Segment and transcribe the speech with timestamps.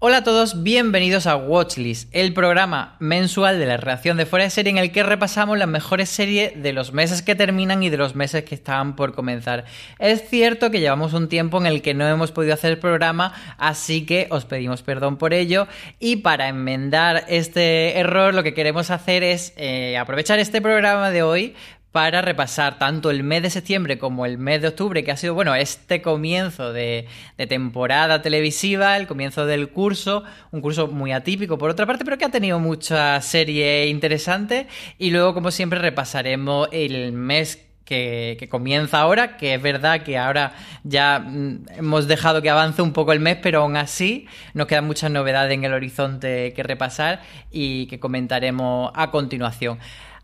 [0.00, 4.50] Hola a todos, bienvenidos a Watchlist, el programa mensual de la reacción de fuera de
[4.50, 7.96] serie en el que repasamos las mejores series de los meses que terminan y de
[7.96, 9.64] los meses que están por comenzar.
[9.98, 13.34] Es cierto que llevamos un tiempo en el que no hemos podido hacer el programa,
[13.58, 15.66] así que os pedimos perdón por ello
[15.98, 21.24] y para enmendar este error lo que queremos hacer es eh, aprovechar este programa de
[21.24, 21.56] hoy
[21.98, 25.34] para repasar tanto el mes de septiembre como el mes de octubre, que ha sido,
[25.34, 27.08] bueno, este comienzo de,
[27.48, 32.24] temporada televisiva, el comienzo del curso, un curso muy atípico por otra parte, pero que
[32.24, 34.68] ha tenido mucha serie interesante.
[34.96, 40.18] Y luego, como siempre, repasaremos el mes que, que, comienza ahora, que es verdad que
[40.18, 40.52] ahora
[40.84, 44.86] ya mm, hemos dejado que avance un poco el mes, pero aún así nos quedan
[44.86, 49.80] muchas novedades en el horizonte que repasar y que comentaremos a continuación.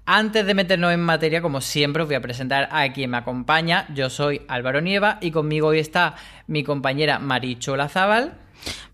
[0.06, 3.86] Antes de meternos en materia, como siempre, os voy a presentar a quien me acompaña.
[3.94, 6.16] Yo soy Álvaro Nieva y conmigo hoy está
[6.46, 8.34] mi compañera Maricho Lazábal.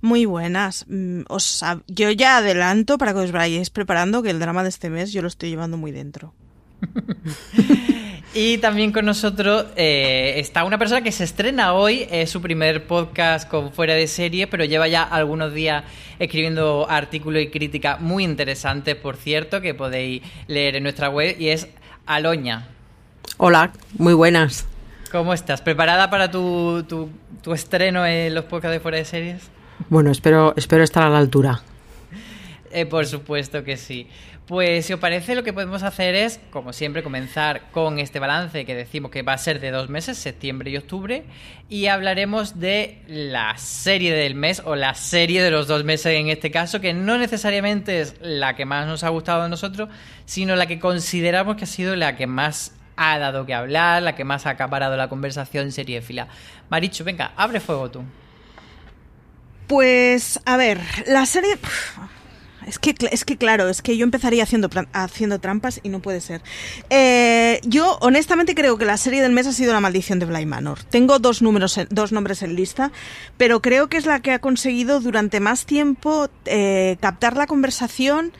[0.01, 0.87] Muy buenas.
[0.89, 4.89] Mm, os, yo ya adelanto para que os vayáis preparando que el drama de este
[4.89, 6.33] mes yo lo estoy llevando muy dentro.
[8.35, 12.87] y también con nosotros eh, está una persona que se estrena hoy, es su primer
[12.87, 15.85] podcast con fuera de serie, pero lleva ya algunos días
[16.19, 21.49] escribiendo artículos y críticas muy interesantes, por cierto, que podéis leer en nuestra web, y
[21.49, 21.69] es
[22.07, 22.69] Aloña.
[23.37, 24.67] Hola, muy buenas.
[25.11, 25.61] ¿Cómo estás?
[25.61, 29.51] ¿Preparada para tu, tu estreno en los podcasts de fuera de series?
[29.89, 31.63] Bueno, espero, espero estar a la altura.
[32.71, 34.09] Eh, por supuesto que sí.
[34.47, 38.65] Pues si os parece, lo que podemos hacer es, como siempre, comenzar con este balance
[38.65, 41.25] que decimos que va a ser de dos meses, septiembre y octubre,
[41.69, 46.29] y hablaremos de la serie del mes o la serie de los dos meses en
[46.29, 49.89] este caso, que no necesariamente es la que más nos ha gustado a nosotros,
[50.25, 54.17] sino la que consideramos que ha sido la que más ha dado que hablar, la
[54.17, 56.27] que más ha acaparado la conversación fila.
[56.69, 58.03] Marichu, venga, abre fuego tú.
[59.69, 61.57] Pues, a ver, la serie...
[62.67, 66.21] Es que, es que claro, es que yo empezaría haciendo, haciendo trampas y no puede
[66.21, 66.43] ser.
[66.91, 70.47] Eh, yo honestamente creo que la serie del mes ha sido La maldición de Bly
[70.47, 70.83] Manor.
[70.85, 72.93] Tengo dos, números dos nombres en lista,
[73.37, 78.33] pero creo que es la que ha conseguido durante más tiempo eh, captar la conversación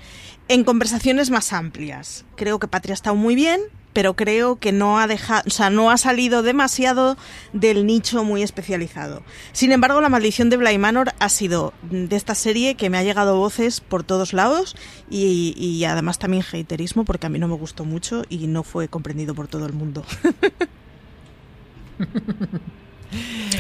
[0.49, 2.25] en conversaciones más amplias.
[2.37, 3.61] Creo que Patria ha estado muy bien,
[3.93, 7.17] pero creo que no ha dejado, o sea, no ha salido demasiado
[7.53, 9.23] del nicho muy especializado.
[9.53, 13.03] Sin embargo, la maldición de Bly Manor ha sido de esta serie que me ha
[13.03, 14.77] llegado voces por todos lados
[15.09, 19.35] y, además también haterismo porque a mí no me gustó mucho y no fue comprendido
[19.35, 20.05] por todo el mundo.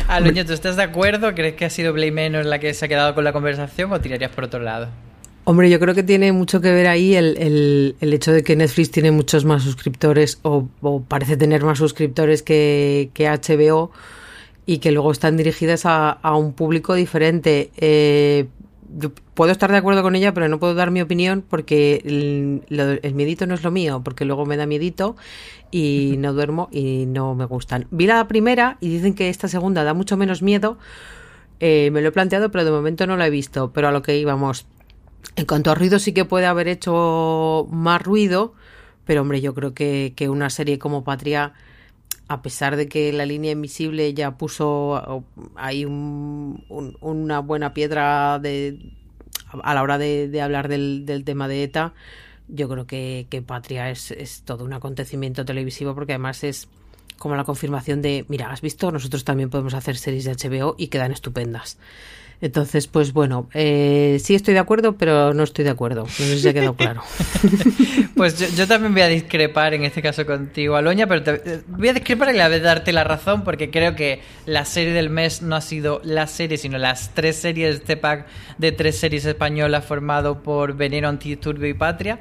[0.08, 1.34] Aloño, ¿tú estás de acuerdo?
[1.34, 4.00] ¿Crees que ha sido Bly Manor la que se ha quedado con la conversación o
[4.00, 4.88] tirarías por otro lado?
[5.50, 8.92] Hombre, yo creo que tiene mucho que ver ahí el, el, hecho de que Netflix
[8.92, 10.68] tiene muchos más suscriptores o,
[11.08, 13.90] parece tener más suscriptores que, que, HBO
[14.64, 17.72] y que luego están dirigidas a, a un público diferente.
[17.78, 18.46] Eh,
[18.96, 22.62] yo puedo estar de acuerdo con ella, pero no puedo dar mi opinión porque el,
[23.02, 25.16] el, miedito no es lo mío, porque luego me da miedito
[25.72, 27.88] y no duermo y no me gustan.
[27.90, 30.78] Vi la primera y dicen que esta segunda da mucho menos miedo.
[31.58, 33.72] Eh, me lo he planteado, pero de momento no la he visto.
[33.72, 34.64] Pero a lo que íbamos,
[35.36, 38.54] en cuanto a ruido sí que puede haber hecho más ruido,
[39.04, 41.54] pero hombre, yo creo que, una serie como Patria,
[42.28, 45.24] a pesar de que la línea invisible ya puso
[45.56, 51.94] ahí una buena piedra a la hora de, hablar del, tema de ETA,
[52.48, 56.68] yo creo que, Patria es, es, todo un acontecimiento televisivo porque además es
[57.18, 60.88] como la confirmación de, mira, has visto, nosotros también podemos hacer series de HBO y
[60.88, 61.78] quedan estupendas.
[62.42, 66.04] Entonces, pues bueno, eh, sí estoy de acuerdo, pero no estoy de acuerdo.
[66.04, 67.02] No sé si ha quedado claro.
[68.16, 71.92] pues yo, también voy a discrepar en este caso contigo, Aloña, pero te, voy a
[71.92, 75.54] discrepar y la vez darte la razón porque creo que la serie del mes no
[75.54, 78.26] ha sido la serie, sino las tres series de este pack
[78.56, 82.20] de tres series españolas formado por Veneno, Antidisturbio y Patria.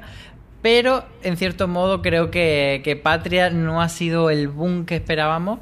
[0.60, 5.60] Pero en cierto modo creo que, que Patria no ha sido el boom que esperábamos.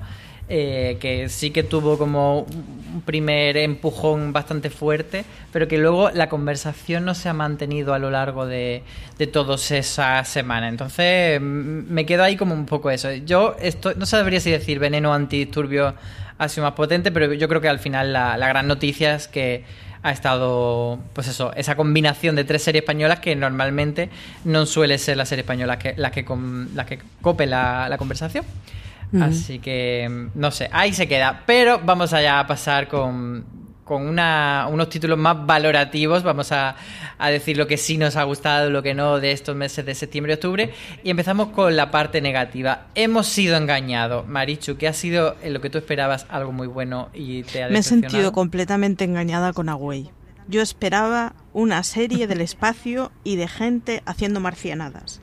[0.51, 6.31] Eh, que sí que tuvo como un primer empujón bastante fuerte, pero que luego la
[6.31, 8.83] conversación no se ha mantenido a lo largo de,
[9.19, 10.71] de todas esas semanas.
[10.71, 13.13] Entonces me quedo ahí como un poco eso.
[13.13, 15.95] Yo esto, no sabría si decir veneno antidisturbio
[16.39, 19.29] ha sido más potente, pero yo creo que al final la, la gran noticia es
[19.29, 19.65] que
[20.03, 24.09] ha estado, pues eso, esa combinación de tres series españolas que normalmente
[24.45, 26.25] no suele ser la serie española que, la que,
[26.75, 28.47] la que cope la, la conversación.
[29.21, 31.43] Así que, no sé, ahí se queda.
[31.47, 33.45] Pero vamos allá a pasar con,
[33.85, 36.23] con unos títulos más valorativos.
[36.23, 36.77] Vamos a,
[37.31, 40.33] decir lo que sí nos ha gustado, lo que no de estos meses de septiembre
[40.33, 40.73] y octubre.
[41.03, 42.89] Y empezamos con la parte negativa.
[42.95, 44.29] Hemos sido engañados.
[44.29, 47.69] Marichu, ¿qué ha sido en lo que tú esperabas algo muy bueno y te ha
[47.69, 50.11] Me he sentido completamente engañada con Away.
[50.49, 55.21] Yo esperaba una serie del espacio y de gente haciendo marcianadas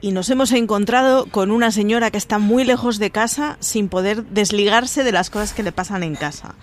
[0.00, 4.24] y nos hemos encontrado con una señora que está muy lejos de casa sin poder
[4.26, 6.54] desligarse de las cosas que le pasan en casa.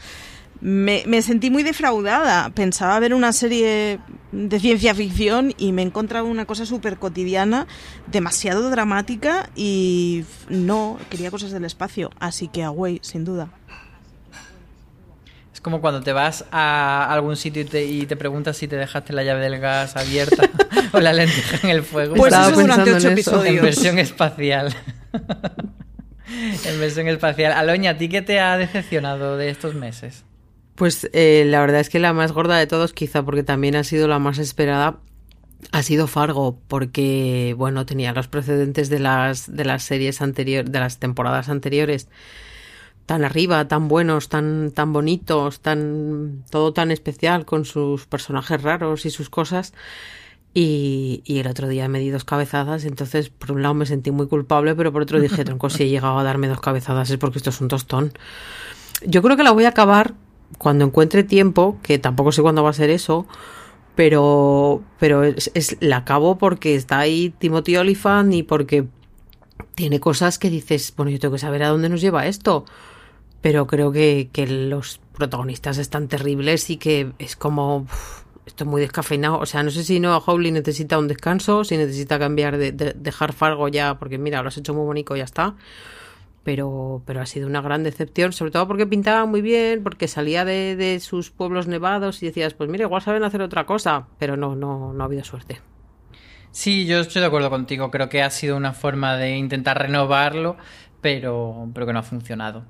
[0.62, 2.50] Me, sentí muy defraudada.
[2.52, 4.00] Pensaba ver una serie
[4.32, 7.68] de ciencia ficción y me he encontrado una cosa súper cotidiana,
[8.08, 12.12] demasiado dramática y no, quería cosas del espacio.
[12.20, 13.50] Así que Away, sin duda
[15.64, 19.42] como cuando te vas a algún sitio y te, preguntas si te dejaste la llave
[19.42, 20.50] del gas abierta
[20.92, 22.16] o la lenteja en el fuego.
[22.16, 23.56] Pues eso durante ocho episodios.
[23.56, 24.76] En versión espacial.
[25.14, 27.54] en versión espacial.
[27.54, 30.26] Aloña, ¿a ti qué te ha decepcionado de estos meses?
[30.76, 33.86] Pues eh, la verdad es que la más gorda de todos, quizá porque también ha
[33.86, 34.98] sido la más esperada,
[35.72, 40.80] ha sido Fargo, porque bueno, tenía los precedentes de las, de las series anteriores, de
[40.80, 42.10] las temporadas anteriores
[43.06, 49.06] tan arriba, tan buenos, tan, tan bonitos, tan, todo tan especial con sus personajes raros
[49.06, 49.74] y sus cosas.
[50.54, 54.12] Y, y, el otro día me di dos cabezadas, entonces por un lado me sentí
[54.12, 57.18] muy culpable, pero por otro dije, tronco, si he llegado a darme dos cabezadas es
[57.18, 58.14] porque esto es un tostón.
[59.06, 60.14] Yo creo que la voy a acabar
[60.60, 63.26] cuando encuentre tiempo, que tampoco sé cuándo va a ser eso,
[63.96, 68.86] pero, pero es, es la acabo porque está ahí Timothy Olyphant y porque
[69.74, 72.66] tiene cosas que dices, bueno, yo tengo que saber a dónde nos lleva esto
[73.44, 77.86] pero creo que, que los protagonistas están terribles y que es como
[78.46, 79.38] esto es muy descafeinado.
[79.38, 83.34] O sea, no sé si no Howley necesita un descanso, si necesita cambiar de, dejar
[83.34, 85.56] Fargo ya, porque mira, lo has hecho muy bonito, ya está.
[86.46, 90.46] Pero, pero ha sido una gran decepción, sobre todo porque pintaba muy bien, porque salía
[90.46, 94.38] de, de sus pueblos nevados y decías, pues mira, igual saben hacer otra cosa, pero
[94.38, 95.60] no, no, no ha habido suerte.
[96.52, 97.92] Sí, yo estoy de acuerdo contigo.
[97.92, 100.56] Creo que ha sido una forma de intentar renovarlo,
[101.04, 102.66] pero, pero que no ha funcionado.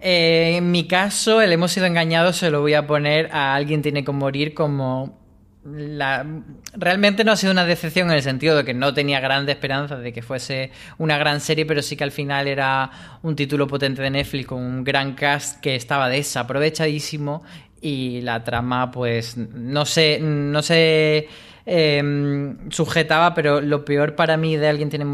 [0.00, 3.80] Eh, en mi caso, el hemos sido engañados se lo voy a poner a alguien
[3.80, 5.20] tiene que morir como
[5.64, 6.26] la...
[6.74, 10.00] realmente no ha sido una decepción en el sentido de que no tenía grandes esperanzas
[10.02, 12.90] de que fuese una gran serie, pero sí que al final era
[13.22, 17.44] un título potente de Netflix con un gran cast que estaba desaprovechadísimo
[17.80, 21.28] y la trama pues no sé, no sé
[21.66, 25.06] em, sujetaba, pero lo peor para mí de alguien tiene,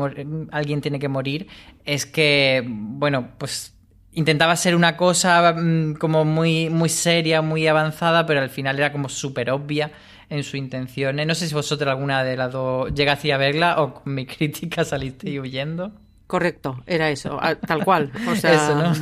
[0.51, 1.47] alguien tiene que morir
[1.85, 3.75] es que, bueno, pues
[4.13, 8.93] intentaba ser una cosa mm, como muy, muy seria, muy avanzada, pero al final era
[8.93, 9.93] como súper obvia
[10.29, 11.17] en su intención.
[11.17, 14.85] No sé si vosotros alguna de las dos llegaste a verla o con mi crítica
[14.85, 15.93] saliste huyendo.
[16.27, 18.13] Correcto, era eso, tal cual.
[18.29, 18.93] O sea,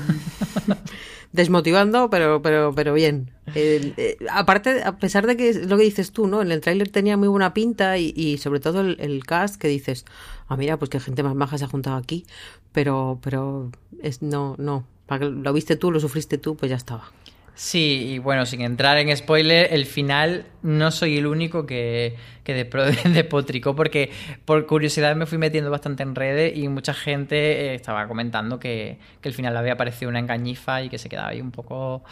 [1.38, 3.30] desmotivando, pero, pero, pero bien.
[3.54, 6.42] Eh, aparte, a pesar de que es lo que dices tú, ¿no?
[6.42, 10.04] En el tráiler tenía muy buena pinta y, sobre todo el, cast que dices,
[10.49, 12.26] ah, mira, pues que gente más maja se ha juntado aquí,
[12.73, 13.71] pero, pero
[14.02, 17.12] es, no, no, lo viste tú, lo sufriste tú, pues ya estaba.
[17.58, 22.54] Sí, y bueno, sin entrar en spoiler, el final no soy el único que, que
[23.12, 24.12] despotricó, porque
[24.44, 29.00] por curiosidad me fui metiendo bastante en redes y mucha gente eh, estaba comentando que,
[29.20, 32.04] que el final había parecido una engañifa y que se quedaba ahí un poco.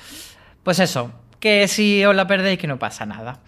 [0.64, 3.38] Pues eso, que si os la perdéis, que no pasa nada.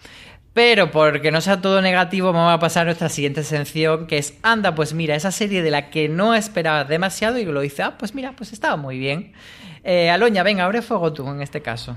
[0.53, 4.33] Pero porque no sea todo negativo, vamos a pasar a nuestra siguiente sección, que es,
[4.41, 7.97] anda, pues mira, esa serie de la que no esperabas demasiado y lo dice, ah,
[7.97, 9.33] pues mira, pues estaba muy bien.
[9.83, 11.95] Eh, Aloña, venga, abre fuego tú en este caso.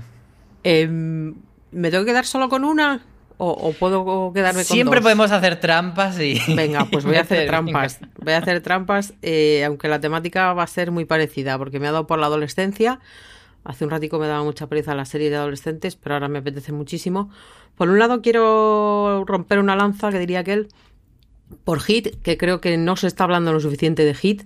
[0.63, 1.35] Em,
[1.71, 3.03] ¿Me tengo que quedar solo con una?
[3.37, 6.39] ¿O, puedo quedarme con Siempre podemos hacer trampas y...
[6.55, 7.99] Venga, pues voy a hacer trampas.
[8.19, 11.87] Voy a hacer trampas, eh, aunque la temática va a ser muy parecida, porque me
[11.87, 12.99] ha dado por la adolescencia.
[13.63, 16.71] Hace un ratico me daba mucha pereza la serie de adolescentes, pero ahora me apetece
[16.71, 17.29] muchísimo.
[17.75, 20.67] Por un lado quiero romper una lanza, que diría aquel,
[21.63, 24.43] por Hit, que creo que no se está hablando lo suficiente de Hit,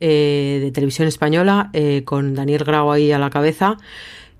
[0.00, 3.76] eh, de televisión española, eh, con Daniel Grau ahí a la cabeza.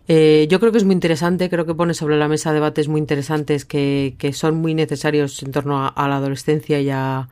[0.09, 3.01] Eh, yo creo que es muy interesante, creo que pone sobre la mesa debates muy
[3.01, 7.29] interesantes que, son muy necesarios en torno a, la adolescencia y a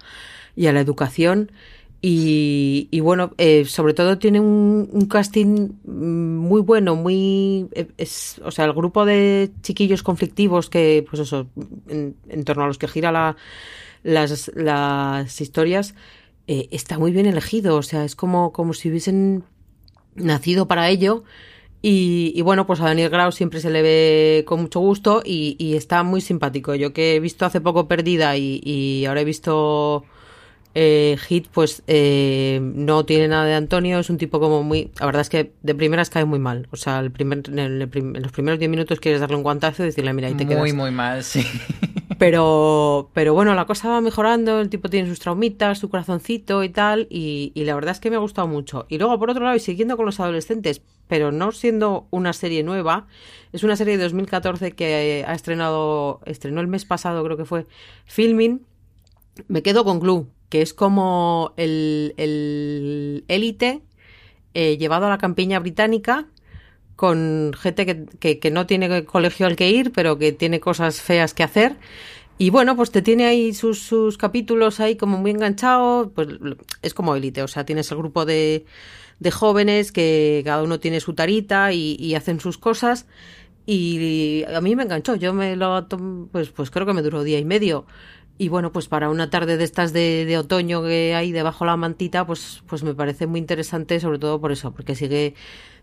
[0.56, 1.50] la educación.
[2.06, 7.66] Y, y bueno, eh, sobre todo tiene un, casting muy bueno, muy...
[7.96, 11.46] Es, o sea, el grupo de chiquillos conflictivos que, pues eso,
[11.88, 13.36] en, torno a los que gira la,
[14.02, 15.94] las, las historias,
[16.46, 17.76] eh, está muy bien elegido.
[17.76, 19.44] O sea, es como, como si hubiesen
[20.14, 21.24] nacido para ello
[21.86, 26.02] y, bueno, pues a Daniel Grau siempre se le ve con mucho gusto y, está
[26.02, 26.74] muy simpático.
[26.74, 30.04] Yo que he visto hace poco Perdida y, ahora he visto
[30.74, 34.90] eh, Hit, pues eh, no tiene nada de Antonio, es un tipo como muy...
[34.98, 36.68] La verdad es que de primeras cae muy mal.
[36.70, 40.12] O sea, el primer, en, los primeros 10 minutos quieres darle un guantazo y decirle,
[40.12, 40.60] mira, ahí te quedas.
[40.60, 41.46] Muy, muy mal, sí.
[42.18, 46.68] Pero, pero bueno, la cosa va mejorando, el tipo tiene sus traumitas, su corazoncito y
[46.68, 48.86] tal, y, y, la verdad es que me ha gustado mucho.
[48.88, 52.62] Y luego, por otro lado, y siguiendo con los adolescentes, pero no siendo una serie
[52.62, 53.08] nueva,
[53.52, 57.66] es una serie de 2014 que ha estrenado, estrenó el mes pasado, creo que fue,
[58.06, 58.62] Filming.
[59.48, 62.14] Me quedo con Glue, que es como el
[63.28, 63.82] élite
[64.54, 66.26] eh, llevado a la campiña británica
[66.94, 71.34] con gente que, que, no tiene colegio al que ir, pero que tiene cosas feas
[71.34, 71.76] que hacer.
[72.38, 76.28] Y bueno, pues te tiene ahí sus, sus capítulos ahí como muy enganchado, pues
[76.82, 78.64] es como élite, o sea, tienes el grupo de,
[79.18, 83.06] de jóvenes que cada uno tiene su tarita y, hacen sus cosas.
[83.66, 85.88] Y a mí me enganchó, yo me lo
[86.30, 87.86] pues, pues creo que me duró día y medio.
[88.36, 92.26] Y bueno, pues para una tarde de estas de, otoño que hay debajo la mantita,
[92.26, 95.34] pues, pues me parece muy interesante, sobre todo por eso, porque sigue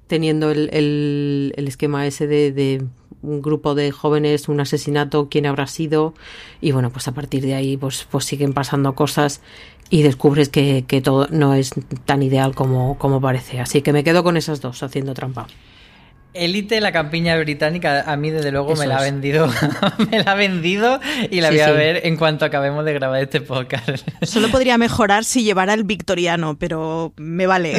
[0.07, 2.85] teniendo el, el, el esquema ese de, de,
[3.21, 6.13] un grupo de jóvenes, un asesinato, quién habrá sido,
[6.59, 9.41] y bueno, pues a partir de ahí pues, pues siguen pasando cosas
[9.89, 11.71] y descubres que, que todo no es
[12.05, 13.59] tan ideal como, como parece.
[13.59, 15.47] Así que me quedo con esas dos haciendo trampa.
[16.33, 19.49] Elite, la campiña británica, a mí desde luego me la ha vendido,
[20.11, 23.41] me la ha vendido y la voy a ver en cuanto acabemos de grabar este
[23.41, 24.07] podcast.
[24.21, 27.77] Solo podría mejorar si llevara el victoriano, pero me vale.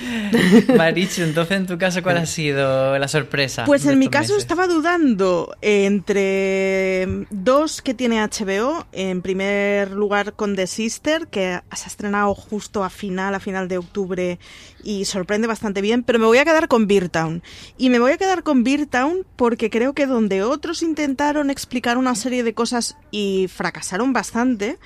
[0.76, 3.64] Marichu, entonces en tu caso, ¿cuál ha sido la sorpresa?
[3.64, 8.86] Pues en mi caso estaba dudando entre dos que tiene HBO.
[8.92, 13.66] En primer lugar con The Sister, que se ha estrenado justo a final, a final
[13.66, 14.38] de octubre
[14.82, 17.42] y sorprende bastante bien, pero me voy a quedar con Beer Town.
[17.76, 21.98] Y me voy a quedar con Beer Town porque creo que donde otros intentaron explicar
[21.98, 24.78] una serie de cosas y fracasaron bastante,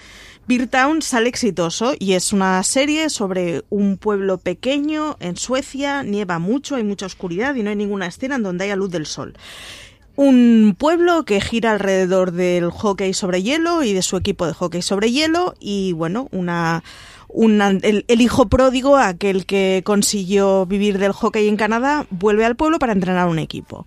[0.49, 6.41] Beer Town sale exitoso y es una serie sobre un pueblo pequeño en Suecia, nieva
[6.41, 9.35] mucho, hay mucha oscuridad y no hay ninguna escena en donde haya luz del sol.
[10.15, 14.83] Un pueblo que gira alrededor del hockey sobre hielo y de su equipo de hockey
[14.83, 16.83] sobre hielo y bueno, una,
[17.35, 22.79] el, el, hijo pródigo, aquel que consiguió vivir del hockey en Canadá, vuelve al pueblo
[22.79, 23.87] para entrenar un equipo.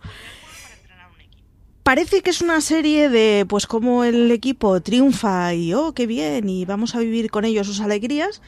[1.83, 6.49] Parece que es una serie de pues cómo el equipo triunfa y oh, qué bien
[6.49, 8.41] y vamos a vivir con ellos sus alegrías,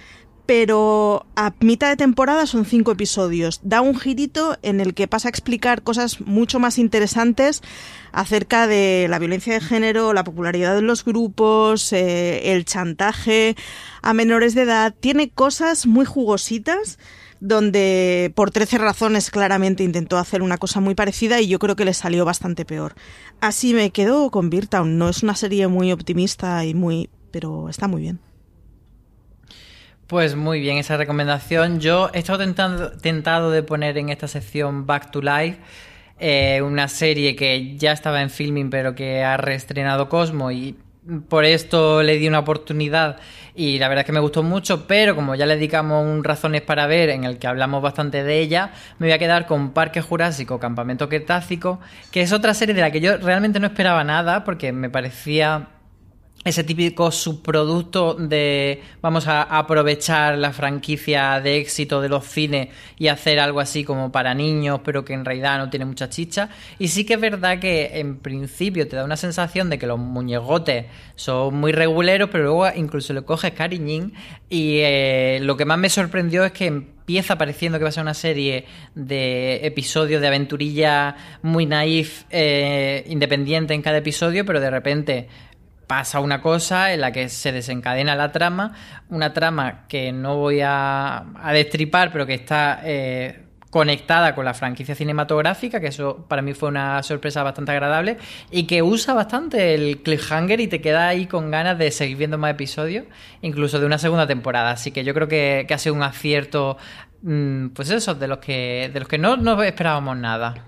[0.48, 3.60] pero a mitad de temporada son cinco episodios.
[3.64, 7.62] Da un girito en el que pasa a explicar cosas mucho más interesantes
[8.14, 13.58] acerca de la violencia de género, la popularidad de los grupos, eh, el chantaje
[14.02, 14.96] a menores de edad.
[14.98, 16.98] Tiene cosas muy jugositas
[17.42, 21.86] donde por 13 razones claramente intentó hacer una cosa muy parecida y yo creo que
[21.86, 22.96] le salió bastante peor.
[23.42, 24.98] Así me quedo con Town.
[24.98, 27.10] No es una serie muy optimista y muy...
[27.32, 28.27] pero está muy bien.
[30.08, 31.82] Pues muy bien esa recomendación.
[31.82, 32.40] Yo he estado
[33.02, 35.60] tentado de poner en esta sección Back to Life
[36.18, 40.78] eh, una serie que ya estaba en filming pero que ha reestrenado Cosmo y
[41.28, 43.18] por esto le di una oportunidad
[43.54, 46.62] y la verdad es que me gustó mucho, pero como ya le dedicamos un Razones
[46.62, 50.02] para ver en el que hablamos bastante de ella, me voy a quedar con Parque
[50.02, 51.80] Jurásico, Campamento Cretácico,
[52.12, 55.68] que es otra serie de la que yo realmente no esperaba nada porque me parecía
[56.44, 63.10] ese típico subproducto de vamos a aprovechar la franquicia de éxito de los cines y
[63.10, 66.50] hacer algo así como para niños, pero que en realidad no tiene mucha chicha.
[66.80, 70.00] Y sí que es verdad que en principio te da una sensación de que los
[70.00, 74.14] muñegotes son muy reguleros, pero luego incluso le coges cariñín.
[74.50, 78.04] Y eh, lo que más me sorprendió es que empieza pareciendo que va a ser
[78.04, 84.70] una serie de episodios de aventurilla muy naif, eh, independiente en cada episodio, pero de
[84.70, 85.28] repente
[85.88, 88.74] pasa una cosa en la que se desencadena la trama,
[89.10, 94.96] una trama que no voy a, destripar, pero que está eh, conectada con la franquicia
[94.96, 98.18] cinematográfica, que eso para mí fue una sorpresa bastante agradable,
[98.52, 102.38] y que usa bastante el cliffhanger y te queda ahí con ganas de seguir viendo
[102.38, 103.06] más episodios,
[103.42, 104.72] incluso de una segunda temporada.
[104.72, 106.78] Así que yo creo que, que ha sido un acierto,
[107.22, 110.66] mm, pues eso, de los que, de los que no, no esperábamos nada.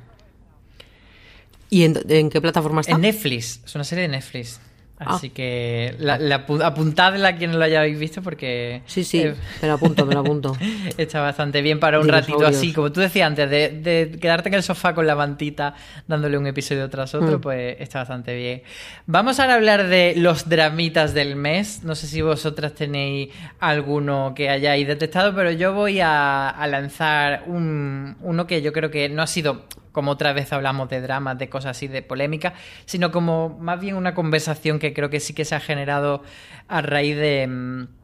[1.70, 2.94] ¿Y en, qué plataforma está?
[2.94, 4.60] En Netflix, es una serie de Netflix.
[5.00, 5.15] Ah.
[5.15, 8.82] Así que la, la, apuntadla a quien no lo hayáis visto porque...
[8.86, 9.24] Sí, sí,
[9.62, 10.58] me lo apunto, me lo apunto.
[10.98, 14.63] Está bastante bien para un ratito así, como tú decías antes, de, quedarte en el
[14.63, 15.74] sofá con la mantita
[16.06, 17.41] dándole un episodio tras otro, mm.
[17.41, 18.62] pues está bastante bien.
[19.06, 21.82] Vamos ahora a hablar de los dramitas del mes.
[21.84, 23.29] No sé si vosotras tenéis
[23.62, 28.91] alguno que hayáis detectado, pero yo voy a, a lanzar un, uno que yo creo
[28.91, 32.53] que no ha sido como otra vez hablamos de dramas, de cosas así, de polémica,
[32.86, 36.24] sino como más bien una conversación que creo que sí que se ha generado
[36.67, 37.99] a raíz de mm,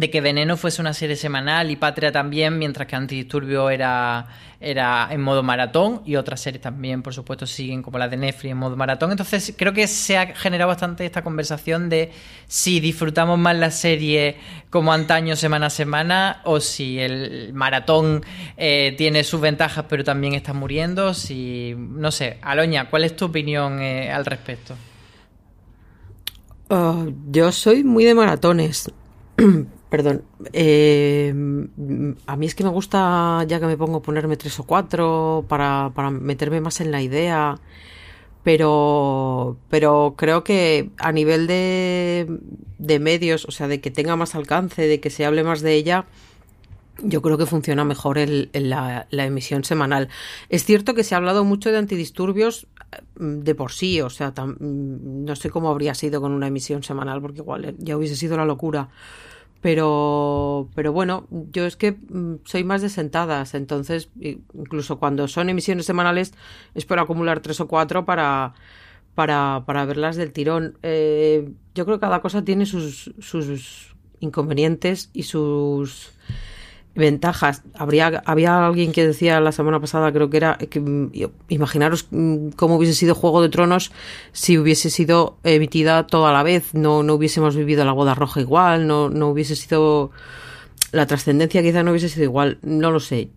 [0.00, 4.26] de que Veneno fuese una serie semanal y Patria también, mientras que Antidisturbio era,
[4.58, 8.52] era en modo maratón y otras series también, por supuesto, siguen como la de Netflix
[8.52, 9.10] en modo maratón.
[9.10, 12.12] Entonces creo que se ha generado bastante esta conversación de
[12.46, 14.38] si disfrutamos más la serie
[14.70, 18.24] como antaño semana a semana o si el maratón
[18.56, 21.12] eh, tiene sus ventajas pero también está muriendo.
[21.12, 24.74] Si, no sé, Aloña, ¿cuál es tu opinión eh, al respecto?
[26.70, 28.90] Oh, yo soy muy de maratones.
[29.90, 30.22] Perdón.
[30.52, 31.34] Eh,
[32.26, 35.44] a mí es que me gusta, ya que me pongo a ponerme tres o cuatro
[35.48, 37.58] para, para meterme más en la idea.
[38.44, 42.38] Pero, pero creo que a nivel de,
[42.78, 45.74] de medios, o sea, de que tenga más alcance, de que se hable más de
[45.74, 46.06] ella,
[47.02, 50.08] yo creo que funciona mejor el, la, la, emisión semanal.
[50.48, 52.66] Es cierto que se ha hablado mucho de antidisturbios
[53.18, 56.82] mm, de por sí, o sea, mm, no sé cómo habría sido con una emisión
[56.82, 58.88] semanal, porque igual ya hubiese sido la locura.
[59.60, 65.50] Pero, pero bueno, yo es que mm, soy más de sentadas, entonces incluso cuando son
[65.50, 66.32] emisiones semanales
[66.74, 68.54] espero acumular tres o cuatro para,
[69.14, 70.78] para, para verlas del tirón.
[70.82, 76.12] Eh, yo creo que cada cosa tiene sus, sus inconvenientes y sus
[76.94, 77.62] ventajas.
[77.74, 81.12] Habría, había alguien que decía la semana pasada, creo que era, que mm,
[81.48, 83.92] imaginaros mm, cómo hubiese sido Juego de Tronos
[84.32, 88.86] si hubiese sido emitida toda la vez, no, no hubiésemos vivido la boda roja igual,
[88.86, 90.10] no, no hubiese sido
[90.92, 93.30] la trascendencia quizá no hubiese sido igual, no lo sé.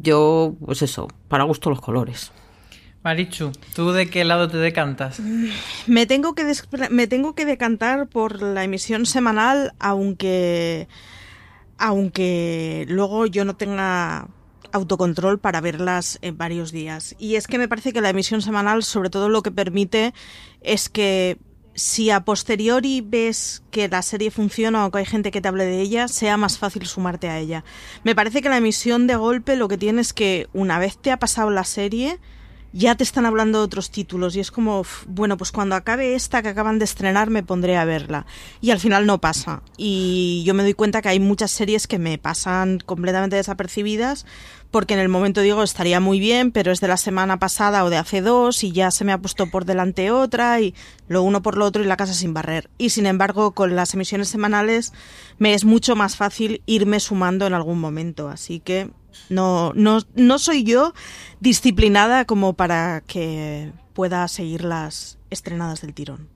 [0.00, 2.32] Yo, pues eso, para gusto los colores.
[3.04, 5.20] Marichu, ¿tú de qué lado te decantas?
[5.86, 6.44] Me tengo que,
[6.90, 10.88] me tengo que decantar por la emisión semanal, aunque
[11.78, 14.28] aunque luego yo no tenga
[14.72, 17.14] autocontrol para verlas en varios días.
[17.18, 20.12] Y es que me parece que la emisión semanal sobre todo lo que permite
[20.60, 21.38] es que
[21.78, 25.64] si a posteriori ves que la serie funciona o que hay gente que te hable
[25.64, 27.64] de ella, sea más fácil sumarte a ella.
[28.02, 31.12] Me parece que la emisión de golpe lo que tiene es que una vez te
[31.12, 32.18] ha pasado la serie,
[32.72, 36.42] ya te están hablando de otros títulos y es como, bueno, pues cuando acabe esta
[36.42, 38.26] que acaban de estrenar me pondré a verla.
[38.60, 39.62] Y al final no pasa.
[39.76, 44.26] Y yo me doy cuenta que hay muchas series que me pasan completamente desapercibidas
[44.70, 47.90] porque en el momento digo estaría muy bien, pero es de la semana pasada o
[47.90, 50.74] de hace dos y ya se me ha puesto por delante otra y
[51.08, 52.68] lo uno por lo otro y la casa sin barrer.
[52.76, 54.92] Y sin embargo, con las emisiones semanales
[55.38, 58.28] me es mucho más fácil irme sumando en algún momento.
[58.28, 58.90] Así que
[59.28, 60.94] no, no, no soy yo
[61.40, 66.28] disciplinada como para que pueda seguir las estrenadas del tirón.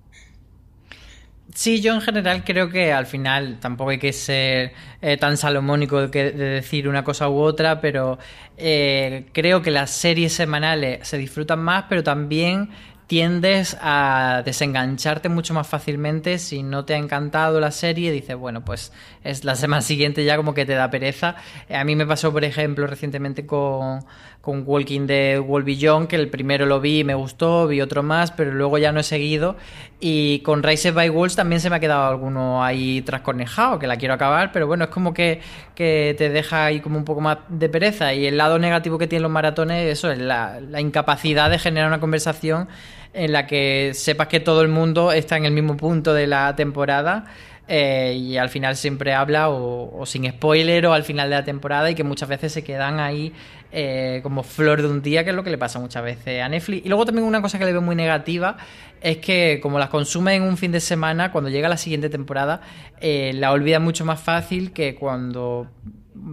[1.55, 6.07] Sí, yo en general creo que al final tampoco hay que ser eh, tan salomónico
[6.09, 8.19] de, decir una cosa u otra, pero
[8.57, 12.71] eh, creo que las series semanales se disfrutan más, pero también
[13.13, 18.65] tiendes a desengancharte mucho más fácilmente si no te ha encantado la serie dices bueno
[18.65, 18.91] pues
[19.23, 21.37] es la semana siguiente ya como que te da pereza
[21.69, 24.03] eh, a mí me pasó por ejemplo recientemente con,
[24.43, 28.03] con Walking de Wall Beyond que el primero lo vi y me gustó vi otro
[28.03, 29.57] más pero luego ya no he seguido.
[30.01, 33.97] Y con Rise by Wolves también se me ha quedado alguno ahí trascornejado que la
[33.97, 35.41] quiero acabar pero bueno es como que,
[35.77, 38.13] que te deja ahí como un poco más de pereza.
[38.13, 41.87] Y el lado negativo que tienen los maratones eso es la, la incapacidad de generar
[41.89, 42.69] una conversación
[43.15, 46.57] en la que sepas que todo el mundo está en el mismo punto de la
[46.57, 47.27] temporada
[47.75, 51.91] eh, y al final siempre habla o, sin spoiler o al final de la temporada
[51.91, 53.33] y que muchas veces se quedan ahí
[53.73, 56.51] eh, como flor de un día, que es lo que le pasa muchas veces a
[56.51, 56.85] Netflix.
[56.85, 58.59] Y luego también una cosa que le veo muy negativa
[59.01, 62.61] es que como las consume en un fin de semana, cuando llega la siguiente temporada,
[63.01, 65.67] eh, la olvida mucho más fácil que cuando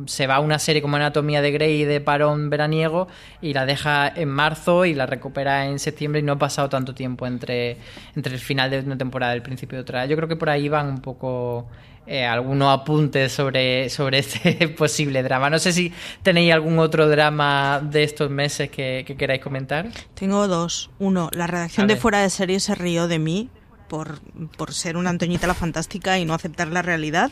[0.05, 3.07] se va a una serie como Anatomía de Grey de parón veraniego
[3.41, 6.93] y la deja en marzo y la recupera en septiembre y no ha pasado tanto
[6.93, 7.77] tiempo entre,
[8.15, 10.05] entre el final de una temporada y el principio de otra.
[10.05, 11.67] Yo creo que por ahí van un poco
[12.05, 15.49] eh, algunos apuntes sobre, sobre este posible drama.
[15.49, 19.89] No sé si tenéis algún otro drama de estos meses que, que queráis comentar.
[20.13, 20.89] Tengo dos.
[20.99, 23.49] Uno, la redacción de Fuera de Serie se rió de mí
[23.89, 24.21] por,
[24.55, 27.31] por, ser una Antoñita la fantástica y no aceptar la realidad.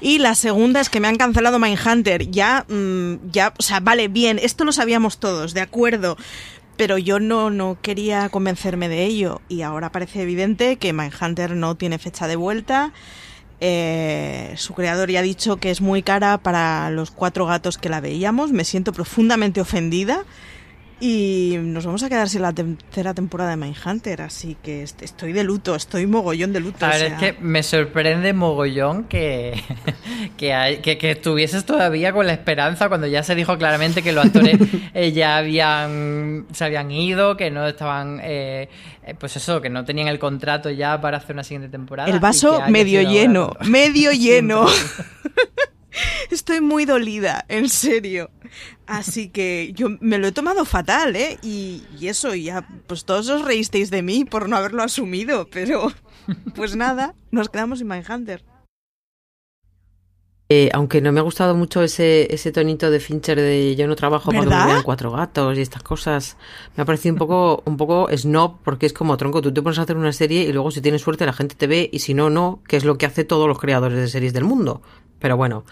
[0.00, 2.28] Y la segunda es que me han cancelado Mindhunter.
[2.28, 6.16] Ya, mm, ya, o sea, vale, bien, esto lo sabíamos todos, de acuerdo.
[6.76, 9.40] Pero yo no, no quería convencerme de ello.
[9.48, 12.92] Y ahora parece evidente que Mindhunter no tiene fecha de vuelta.
[13.60, 17.88] Eh, su creador ya ha dicho que es muy cara para los cuatro gatos que
[17.88, 18.52] la veíamos.
[18.52, 20.24] Me siento profundamente ofendida.
[21.00, 25.44] Y nos vamos a quedar sin la tercera temporada de Mindhunter, así que estoy de
[25.44, 26.86] luto, estoy mogollón de luto.
[26.86, 29.62] A ver, es que me sorprende mogollón que,
[30.36, 34.58] que, que, estuvieses todavía con la esperanza cuando ya se dijo claramente que los actores
[34.94, 38.68] eh, ya habían, se habían ido, que no estaban, eh,
[39.04, 42.10] eh, pues eso, que no tenían el contrato ya para hacer una siguiente temporada.
[42.10, 44.66] El vaso medio lleno, medio lleno.
[46.30, 48.30] Estoy muy dolida, en serio.
[48.86, 51.38] Así que yo me lo he tomado fatal, ¿eh?
[51.42, 55.92] Y, eso, ya, pues todos os reísteis de mí por no haberlo asumido, pero
[56.54, 58.44] pues nada, nos quedamos sin Mindhunter.
[60.50, 63.94] Eh, aunque no me ha gustado mucho ese, ese tonito de Fincher de yo no
[63.96, 66.38] trabajo para que me vean cuatro gatos y estas cosas,
[66.74, 69.78] me ha parecido un poco, un poco snob porque es como tronco, tú te pones
[69.78, 72.14] a hacer una serie y luego si tienes suerte la gente te ve y si
[72.14, 74.80] no, no, que es lo que hace todos los creadores de series del mundo.
[75.18, 75.64] Pero bueno,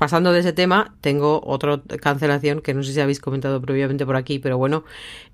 [0.00, 4.16] pasando de ese tema, tengo otra cancelación que no sé si habéis comentado previamente por
[4.16, 4.82] aquí, pero bueno,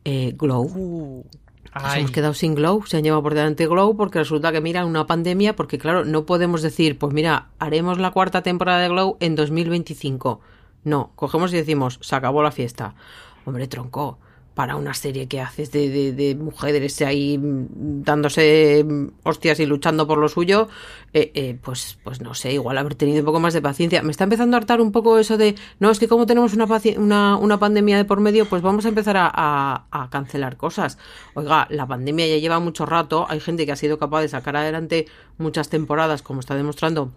[0.05, 0.65] eh, Glow.
[0.65, 1.25] Uh,
[1.73, 4.85] nos hemos quedado sin Glow, se han llevado por delante Glow porque resulta que mira
[4.85, 9.17] una pandemia, porque claro, no podemos decir, pues mira, haremos la cuarta temporada de Glow
[9.21, 10.41] en 2025.
[10.83, 12.97] No, cogemos y decimos, se acabó la fiesta.
[13.45, 14.19] Hombre, tronco,
[14.57, 18.87] para una serie que haces de, de, mujeres ahí dándose
[19.23, 20.69] hostias y luchando por lo suyo,
[21.13, 24.01] eh, eh, pues, pues no sé, igual haber tenido un poco más de paciencia.
[24.01, 26.67] Me está empezando a hartar un poco eso de, no, es que como tenemos una,
[26.97, 29.31] una, una pandemia de por medio, pues vamos a empezar a,
[29.91, 30.97] a, cancelar cosas.
[31.35, 34.57] Oiga, la pandemia ya lleva mucho rato, hay gente que ha sido capaz de sacar
[34.57, 35.05] adelante
[35.37, 37.13] muchas temporadas, como está demostrando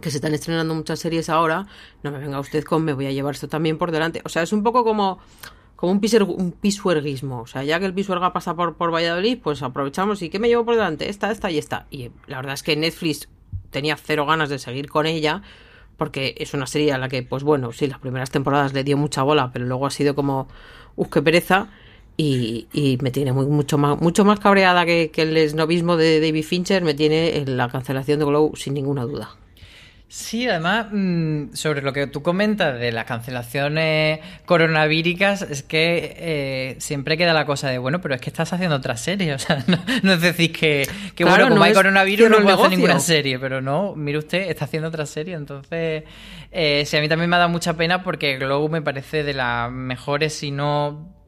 [0.00, 1.66] que se están estrenando muchas series ahora,
[2.02, 4.22] no me venga usted con me voy a llevar esto también por delante.
[4.24, 5.18] O sea, es un poco como
[5.80, 6.00] como un,
[6.36, 7.40] un pisuerguismo.
[7.40, 10.48] O sea, ya que el pisuerga pasa por, por Valladolid, pues aprovechamos y ¿qué me
[10.48, 11.08] llevo por delante?
[11.08, 11.86] Esta, esta y esta.
[11.90, 13.28] Y la verdad es que Netflix
[13.70, 15.40] tenía cero ganas de seguir con ella
[15.96, 18.98] porque es una serie a la que, pues bueno, sí, las primeras temporadas le dio
[18.98, 20.48] mucha bola, pero luego ha sido como,
[20.96, 21.68] uff, qué pereza.
[22.16, 26.44] Y, y, me tiene mucho, más, mucho más cabreada que, que el esnovismo de David
[26.44, 29.39] Fincher, me tiene en la cancelación de Glow sin ninguna duda.
[30.12, 36.76] Sí, además, mm, sobre lo que tú comentas de las cancelaciones coronavíricas, es que eh,
[36.80, 39.64] siempre queda la cosa de, bueno, pero es que estás haciendo otra serie, o sea,
[40.02, 40.84] no, es decir que,
[41.20, 44.88] bueno, como hay coronavirus no puedo hacer ninguna serie, pero no, mire usted, está haciendo
[44.88, 46.02] otra serie, entonces,
[46.50, 49.34] eh, sí, a mí también me ha dado mucha pena porque Glow me parece de
[49.34, 51.19] las mejores, si no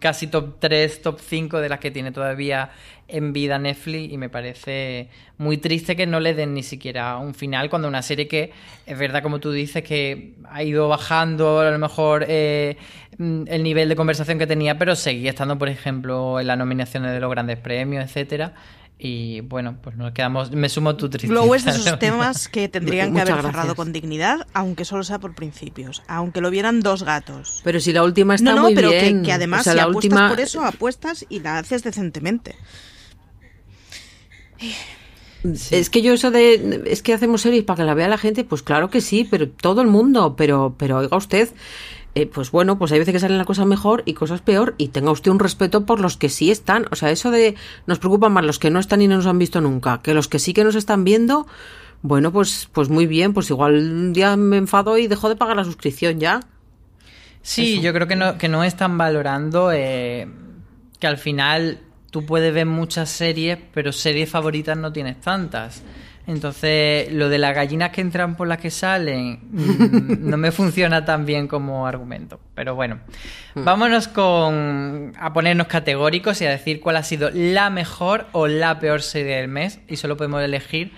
[0.00, 2.70] casi top 3, top 5 de las que tiene todavía
[3.08, 5.08] en vida Netflix y me parece
[5.38, 8.52] muy triste que no le den ni siquiera un final cuando una serie que
[8.84, 12.76] es verdad como tú dices que ha ido bajando a lo mejor eh,
[13.18, 17.20] el nivel de conversación que tenía pero seguía estando por ejemplo en las nominaciones de
[17.20, 18.54] los grandes premios etcétera
[18.98, 20.52] y bueno, pues nos quedamos.
[20.52, 21.32] Me sumo tu tristeza.
[21.32, 25.18] Glow es de esos temas que tendrían que haber cerrado con dignidad, aunque solo sea
[25.18, 26.02] por principios.
[26.08, 27.60] Aunque lo vieran dos gatos.
[27.62, 31.26] Pero si la última está no, no, pero Que, además, si apuestas por eso, apuestas
[31.28, 32.54] y la haces decentemente.
[35.70, 38.44] Es que yo eso de es que hacemos series para que la vea la gente,
[38.44, 41.50] pues claro que sí, pero todo el mundo, pero pero oiga usted,
[42.16, 44.88] eh, pues bueno, pues hay veces que salen las cosas mejor y cosas peor y
[44.88, 48.32] tenga usted un respeto por los que sí están, o sea, eso de nos preocupan
[48.32, 50.54] más los que no están y no nos han visto nunca, que los que sí
[50.54, 51.46] que nos están viendo,
[52.00, 55.56] bueno, pues pues muy bien, pues igual un día me enfado y dejo de pagar
[55.56, 56.40] la suscripción ya.
[57.42, 60.26] Sí, yo creo que no que no están valorando eh,
[60.98, 65.82] que al final tú puedes ver muchas series, pero series favoritas no tienes tantas.
[66.26, 71.04] Entonces, lo de las gallinas que entran por las que salen mm, no me funciona
[71.04, 72.40] tan bien como argumento.
[72.54, 72.98] Pero bueno,
[73.54, 73.64] hmm.
[73.64, 78.80] vámonos con a ponernos categóricos y a decir cuál ha sido la mejor o la
[78.80, 79.78] peor serie del mes.
[79.88, 80.92] Y solo podemos elegir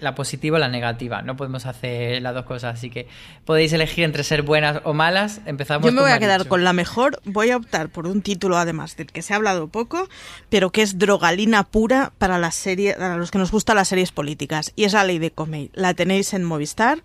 [0.00, 1.22] la positiva o la negativa.
[1.22, 3.08] No podemos hacer las dos cosas, así que
[3.44, 5.40] podéis elegir entre ser buenas o malas.
[5.46, 5.86] Empezamos.
[5.86, 7.20] Yo me voy a quedar con la mejor.
[7.24, 10.08] Voy a optar por un título, además del que se ha hablado poco,
[10.48, 14.12] pero que es drogalina pura para las series, para los que nos gustan las series
[14.12, 14.72] políticas.
[14.76, 15.70] Y es la ley de Comey.
[15.74, 17.02] La tenéis en Movistar.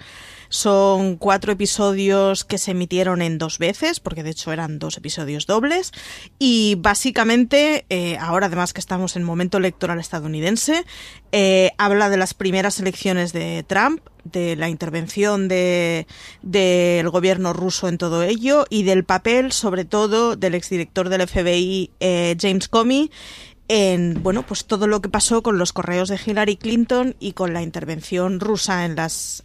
[0.56, 5.48] Son cuatro episodios que se emitieron en dos veces, porque de hecho eran dos episodios
[5.48, 5.92] dobles.
[6.40, 10.86] Y básicamente, eh, ahora además que estamos en momento electoral estadounidense,
[11.34, 16.08] eh, habla de las primeras elecciones de Trump, de la intervención del
[16.42, 21.92] de, gobierno ruso en todo ello y del papel, sobre todo, del exdirector del FBI,
[22.00, 23.12] eh, James Comey,
[23.68, 27.54] en bueno, pues todo lo que pasó con los correos de Hillary Clinton y con
[27.54, 29.45] la intervención rusa en las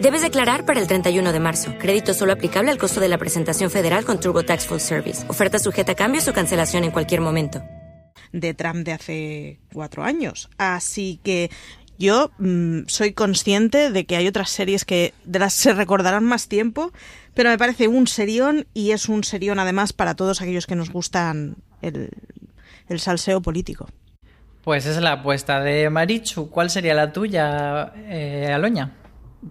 [0.00, 1.74] Debes declarar para el 31 de marzo.
[1.76, 5.28] Crédito solo aplicable al costo de la presentación federal con TurboTax Full Service.
[5.28, 7.60] Oferta sujeta a cambios o cancelación en cualquier momento.
[8.30, 10.50] De Trump de hace cuatro años.
[10.56, 11.50] Así que
[11.98, 16.46] yo mm, soy consciente de que hay otras series que de las se recordarán más
[16.46, 16.92] tiempo,
[17.34, 20.90] pero me parece un serión y es un serión además para todos aquellos que nos
[20.90, 22.10] gustan el,
[22.88, 23.88] el salseo político.
[24.62, 26.50] Pues esa es la apuesta de Marichu.
[26.50, 28.97] ¿Cuál sería la tuya, eh, Aloña?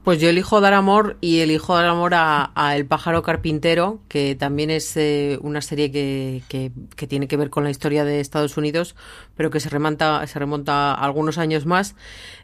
[0.03, 4.69] Pues yo elijo dar amor y elijo dar amor a, El pájaro carpintero, que también
[4.69, 8.97] es eh, una serie que, que, tiene que ver con la historia de Estados Unidos,
[9.37, 11.95] pero que se remonta, se remonta algunos años más.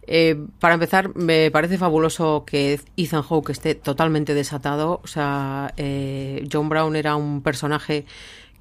[0.08, 5.02] Eh, para empezar, me parece fabuloso que Ethan Hawke esté totalmente desatado.
[5.04, 8.06] O sea, eh, John Brown era un personaje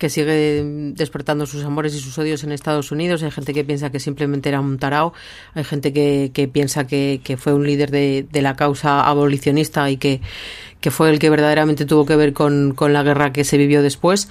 [0.02, 0.64] que sigue
[0.96, 3.22] despertando sus amores y sus odios en Estados Unidos.
[3.22, 5.12] Hay gente que piensa que simplemente era un tarao.
[5.54, 9.88] Hay gente que, que piensa que, que, fue un líder de, de, la causa abolicionista
[9.90, 10.20] y que,
[10.80, 13.80] que, fue el que verdaderamente tuvo que ver con, con la guerra que se vivió
[13.80, 14.28] después.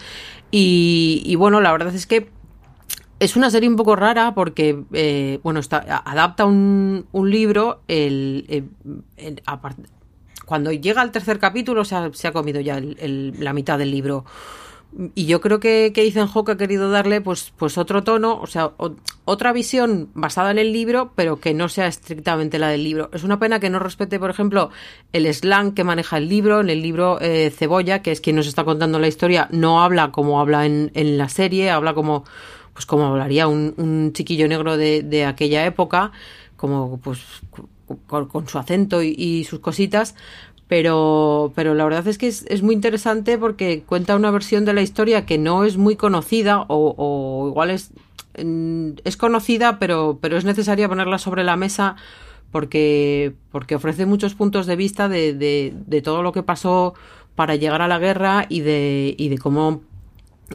[0.52, 2.28] Y, bueno, la verdad es que
[3.22, 7.80] es una serie un poco rara porque, eh, bueno, está, adapta un, un libro.
[7.88, 8.66] El,
[9.16, 9.42] el,
[10.46, 14.26] cuando llega al tercer capítulo se ha, se ha comido ya la mitad del libro
[15.16, 18.48] y yo creo que, que Ethan Hawke ha querido darle pues, pues otro tono, o
[18.48, 18.72] sea,
[19.24, 23.10] otra visión basada en el libro, pero que no sea estrictamente la del libro.
[23.14, 24.70] Es una pena que no respete, por ejemplo,
[25.14, 26.60] el slang que maneja el libro.
[26.60, 30.12] En el libro eh, Cebolla, que es quien nos está contando la historia, no habla
[30.12, 32.26] como habla en, en la serie, habla como,
[32.74, 36.12] pues como hablaría un, un chiquillo negro de, de aquella época,
[36.58, 37.20] como pues
[38.08, 40.16] con, con su acento y, y sus cositas,
[40.72, 44.72] pero, pero la verdad es que es, es, muy interesante porque cuenta una versión de
[44.72, 47.92] la historia que no es muy conocida o, o igual es,
[49.04, 51.98] es conocida, pero, pero es necesaria ponerla sobre la mesa
[52.52, 56.94] porque, porque ofrece muchos puntos de vista de, de, de todo lo que pasó
[57.36, 59.82] para llegar a la guerra y de, y de cómo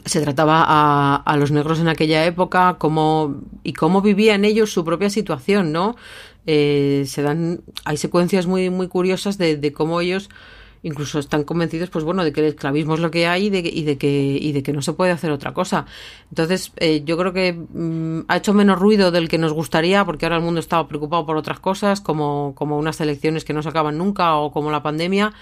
[0.07, 4.83] se trataba a, a, los negros en aquella época cómo, y cómo vivían ellos su
[4.83, 5.95] propia situación, ¿no?
[6.47, 10.31] Eh, se dan, hay secuencias muy, muy curiosas de, de, cómo ellos
[10.83, 13.59] incluso están convencidos, pues bueno, de que el esclavismo es lo que hay y de,
[13.59, 15.87] y de que, y de que no se puede hacer otra cosa.
[16.31, 20.27] Entonces, eh, yo creo que mm, ha hecho menos ruido del que nos gustaría, porque
[20.27, 23.69] ahora el mundo estaba preocupado por otras cosas, como, como unas elecciones que no se
[23.69, 25.33] acaban nunca o como la pandemia,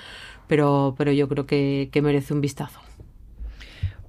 [0.46, 2.80] pero, pero yo creo que, que merece un vistazo.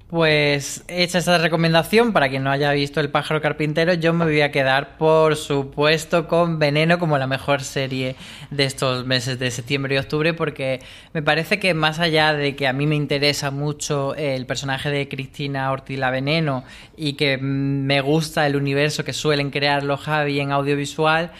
[0.07, 4.41] Pues hecha esta recomendación, para quien no haya visto El pájaro carpintero, yo me voy
[4.41, 8.15] a quedar, por supuesto, con Veneno como la mejor serie
[8.51, 10.79] de estos meses de septiembre y octubre, porque
[11.13, 15.07] me parece que más allá de que a mí me interesa mucho el personaje de
[15.09, 16.63] Cristina Ortila Veneno
[16.95, 21.31] y que me gusta el universo que suelen crear los Javi en audiovisual,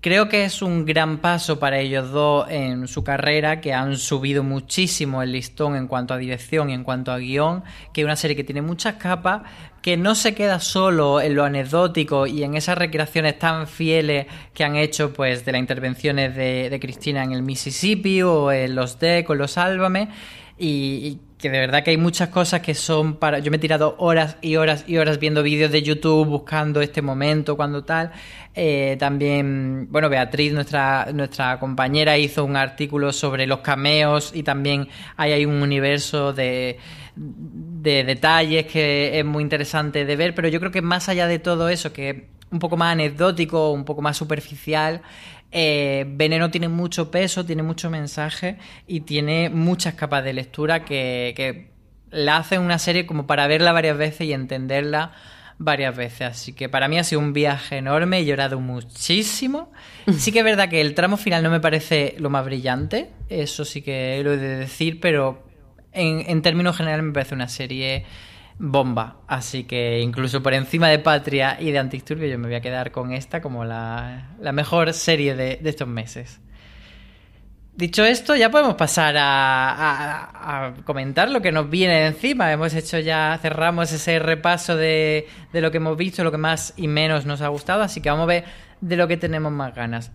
[0.00, 4.44] Creo que es un gran paso para ellos dos en su carrera, que han subido
[4.44, 8.14] muchísimo el listón en cuanto a dirección y en cuanto a guion, que es una
[8.14, 9.42] serie que tiene muchas capas,
[9.82, 14.62] que no se queda solo en lo anecdótico y en esas recreaciones tan fieles que
[14.62, 19.24] han hecho pues de las intervenciones de, Cristina en el Mississippi o en los D
[19.24, 20.10] con los Álvame,
[20.56, 23.38] y que de verdad que hay muchas cosas que son para...
[23.38, 27.00] Yo me he tirado horas y horas y horas viendo vídeos de YouTube buscando este
[27.00, 28.10] momento, cuando tal.
[28.54, 34.88] Eh, también, bueno, Beatriz, nuestra, nuestra compañera, hizo un artículo sobre los cameos y también
[35.16, 36.78] hay, hay un universo de,
[37.14, 41.38] de detalles que es muy interesante de ver, pero yo creo que más allá de
[41.38, 45.02] todo eso, que un poco más anecdótico, un poco más superficial,
[45.50, 51.32] eh, Veneno tiene mucho peso, tiene mucho mensaje y tiene muchas capas de lectura que,
[51.36, 51.70] que
[52.10, 55.12] la hacen una serie como para verla varias veces y entenderla
[55.58, 56.22] varias veces.
[56.22, 59.72] Así que para mí ha sido un viaje enorme, he llorado muchísimo.
[60.18, 63.66] Sí que es verdad que el tramo final no me parece lo más brillante, eso
[63.66, 65.46] sí que lo he de decir, pero
[65.92, 68.06] en, en términos generales me parece una serie
[68.58, 69.20] bomba.
[69.26, 72.90] Así que incluso por encima de Patria y de Antisturbio yo me voy a quedar
[72.90, 76.40] con esta como la, mejor serie de, estos meses.
[77.74, 82.50] Dicho esto, ya podemos pasar a, comentar lo que nos viene encima.
[82.52, 86.74] Hemos hecho ya, cerramos ese repaso de, de lo que hemos visto, lo que más
[86.76, 88.44] y menos nos ha gustado, así que vamos a ver
[88.80, 90.10] de lo que tenemos más ganas.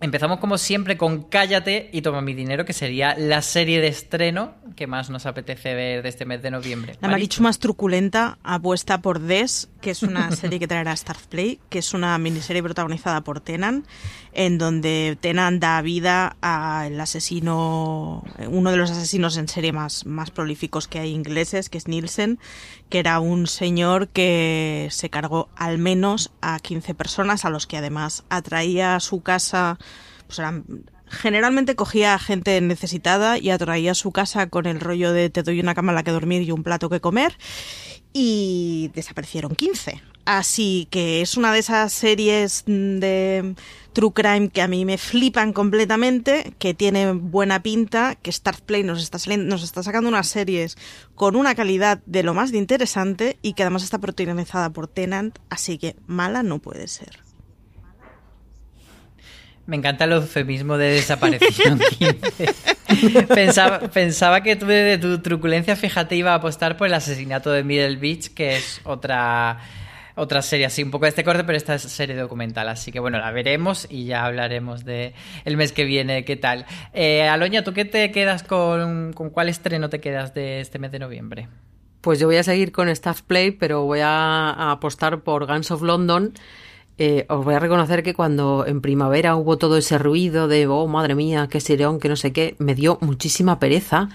[0.00, 4.54] Empezamos como siempre con Cállate y Toma mi dinero, que sería la serie de estreno
[4.74, 6.96] que más nos apetece ver de este mes de noviembre.
[7.02, 10.94] La Marichu más truculenta apuesta por Des, que es una serie que traerá
[11.28, 13.84] Play, que es una miniserie protagonizada por Tenan,
[14.32, 20.30] en donde Tenan da vida al asesino, uno de los asesinos en serie más, más
[20.30, 22.38] prolíficos que hay ingleses, que es Nielsen,
[22.90, 27.78] que era un señor que se cargó al menos a 15 personas, a los que
[27.78, 29.78] además atraía a su casa
[30.26, 30.40] pues
[31.10, 35.42] generalmente cogía a gente necesitada y atraía a su casa con el rollo de te
[35.42, 37.36] doy una cama en la que dormir y un plato que comer
[38.12, 40.02] y desaparecieron 15.
[40.24, 43.54] Así que es una de esas series de
[43.92, 48.30] True Crime que a mí me flipan completamente, que tiene buena pinta, que
[48.64, 50.76] Play nos está, nos está sacando unas series
[51.14, 55.38] con una calidad de lo más de interesante y que además está protagonizada por Tenant,
[55.48, 57.20] así que mala no puede ser.
[59.66, 61.80] Me encanta el eufemismo de desaparición
[63.28, 67.62] pensaba, pensaba que tú de tu truculencia, fíjate, iba a apostar por el asesinato de
[67.62, 69.60] Middle Beach, que es otra
[70.20, 73.00] otra serie así, un poco de este corte, pero esta es serie documental, así que
[73.00, 76.66] bueno, la veremos y ya hablaremos de el mes que viene, qué tal.
[76.92, 80.92] Eh, Aloña, ¿tú qué te quedas con, con cuál estreno te quedas de este mes
[80.92, 81.48] de noviembre?
[82.00, 85.82] Pues yo voy a seguir con Staff Play, pero voy a apostar por Guns of
[85.82, 86.32] London
[87.02, 90.86] eh, os voy a reconocer que cuando en primavera hubo todo ese ruido de, oh,
[90.86, 94.10] madre mía, qué sirón, que no sé qué, me dio muchísima pereza.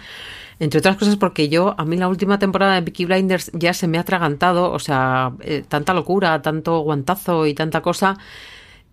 [0.60, 3.88] Entre otras cosas porque yo, a mí la última temporada de Peaky Blinders ya se
[3.88, 8.18] me ha atragantado, o sea, eh, tanta locura, tanto guantazo y tanta cosa,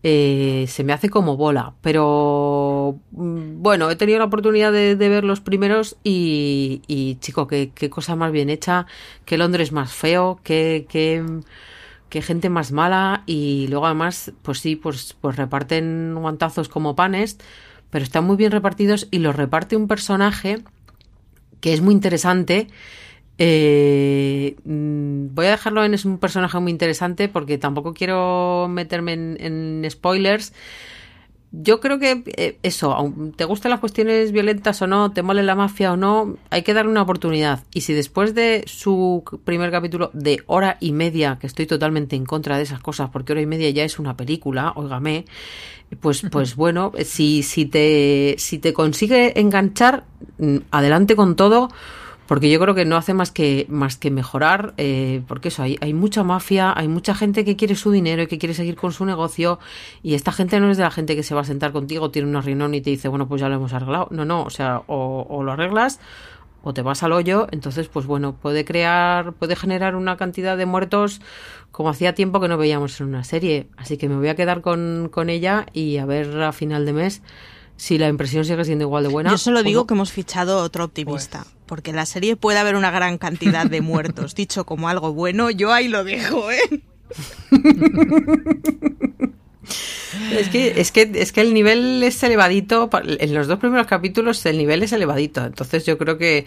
[0.03, 1.75] eh, se me hace como bola.
[1.81, 7.71] Pero mm, bueno, he tenido la oportunidad de, ver los primeros y, y chico, qué,
[7.75, 8.87] qué, cosa más bien hecha,
[9.25, 10.87] qué Londres más feo, qué...
[10.89, 17.39] qué gente más mala y luego además, pues sí, pues, pues reparten guantazos como panes,
[17.89, 20.63] pero están muy bien repartidos y los reparte un personaje
[21.63, 22.67] que es muy interesante.
[23.39, 29.15] Eh, mm, voy a dejarlo en es un personaje muy interesante porque tampoco quiero meterme
[29.15, 30.53] en spoilers,
[31.53, 35.55] yo creo que eh, eso, te gustan las cuestiones violentas o no, te mole la
[35.55, 37.61] mafia o no, hay que darle una oportunidad.
[37.75, 42.25] Y si después de su primer capítulo de hora y media, que estoy totalmente en
[42.25, 45.27] contra de esas cosas, porque hora y media ya es una película, óigame,
[46.01, 50.05] pues, pues bueno, si, si, te, si te consigue enganchar,
[50.39, 51.69] mm, adelante con todo
[52.27, 55.77] porque yo creo que no hace más que, más que mejorar, eh, porque eso, hay,
[55.81, 58.93] hay mucha mafia, hay mucha gente que quiere su dinero y que quiere seguir con
[58.93, 59.59] su negocio,
[60.03, 62.29] y esta gente no es de la gente que se va a sentar contigo, tiene
[62.29, 64.09] una reunión y te dice, bueno, pues ya lo hemos arreglado.
[64.11, 66.01] No, no, o sea, o, lo arreglas
[66.65, 70.65] o te vas al hoyo, entonces, pues bueno, puede crear, puede generar una cantidad de
[70.65, 71.21] muertos
[71.73, 73.67] como hacía tiempo que no veíamos en una serie.
[73.77, 76.93] Así que me voy a quedar con, con ella y a ver a final de
[76.93, 77.23] mes
[77.83, 79.31] si la impresión sigue siendo igual de buena.
[79.33, 81.55] Yo solo digo que hemos fichado otro optimista, pues.
[81.67, 84.35] porque en la serie puede haber una gran cantidad de muertos.
[84.37, 86.83] Dicho como algo bueno, yo ahí lo dejo, ¿eh?
[90.31, 92.89] Es que, es que, es que el nivel es elevadito.
[93.05, 95.45] En los dos primeros capítulos el nivel es elevadito.
[95.45, 96.47] Entonces yo creo que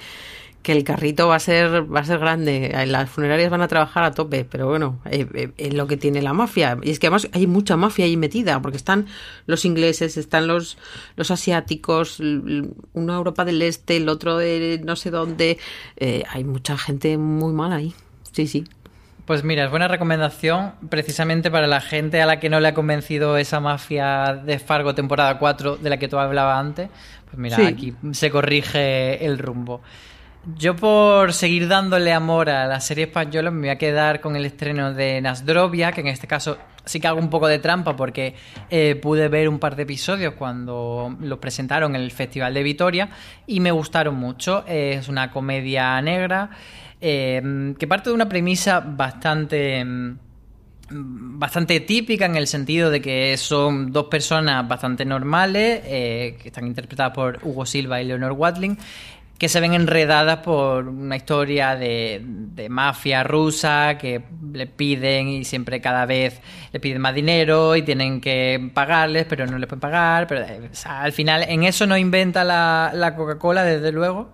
[0.66, 4.04] que el carrito va a ser va a ser grande, las funerarias van a trabajar
[4.04, 6.80] a tope, pero bueno, eh, eh, es lo que tiene la mafia.
[6.82, 9.06] Y es que además hay mucha mafia ahí metida, porque están
[9.46, 10.80] los ingleses, están los,
[11.18, 15.60] los asiáticos, una Europa del Este, el otro de no sé dónde.
[15.98, 17.94] Eh, hay mucha gente muy mala ahí.
[18.32, 18.64] Sí, sí.
[19.26, 22.74] Pues mira, es buena recomendación precisamente para la gente a la que no le ha
[22.74, 26.90] convencido esa mafia de Fargo temporada 4 de la que tú hablabas antes.
[27.26, 29.84] Pues mira, aquí se corrige el rumbo.
[30.54, 34.46] Yo por seguir dándole amor a la serie española me voy a quedar con el
[34.46, 38.36] estreno de Nasdrovia, que en este caso sí que hago un poco de trampa porque
[38.70, 43.10] eh, pude ver un par de episodios cuando los presentaron en el Festival de Vitoria
[43.48, 44.64] y me gustaron mucho.
[44.68, 46.52] es una comedia negra
[47.02, 49.84] eh, que parte de una premisa bastante
[50.88, 56.68] bastante típica en el sentido de que son dos personas bastante normales eh, que están
[56.68, 58.78] interpretadas por Hugo Silva y Leonor Watling
[59.38, 62.24] que se ven enredadas por una historia de,
[62.70, 68.22] mafia rusa que le piden y siempre cada vez le piden más dinero y tienen
[68.22, 70.28] que pagarles, pero no les pueden pagar.
[70.28, 70.46] Pero
[70.86, 74.32] al final en eso no inventa la, la Coca-Cola, desde luego.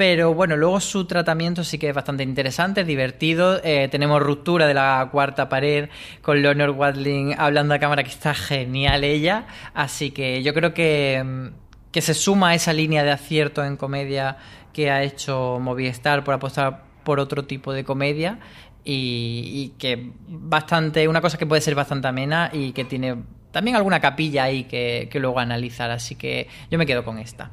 [0.00, 3.60] Pero bueno, luego su tratamiento sí que es bastante interesante, divertido.
[3.62, 5.90] Eh, tenemos ruptura de la cuarta pared
[6.22, 9.46] con Leonard Watling hablando a cámara, que está genial ella.
[9.74, 11.48] Así que yo creo que, mm,
[11.92, 14.36] que se suma a esa línea de acierto en comedia
[14.72, 18.38] que ha hecho Movistar por apostar por otro tipo de comedia.
[18.82, 23.16] Y, que bastante, una cosa que puede ser bastante amena y que tiene
[23.52, 25.90] también alguna capilla ahí que, que luego analizar.
[25.90, 27.50] Así que yo me quedo con esta.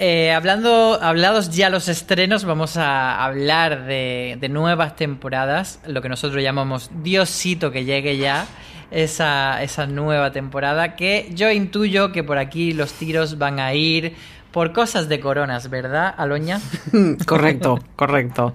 [0.00, 6.40] Eh, hablando, hablados ya los estrenos, vamos a hablar de, nuevas temporadas, lo que nosotros
[6.40, 8.46] llamamos Diosito que llegue ya,
[8.90, 14.14] esa, esa nueva temporada, que yo intuyo que por aquí los tiros van a ir
[14.52, 16.60] por cosas de coronas, ¿verdad, Aloña?
[17.26, 18.54] correcto, correcto.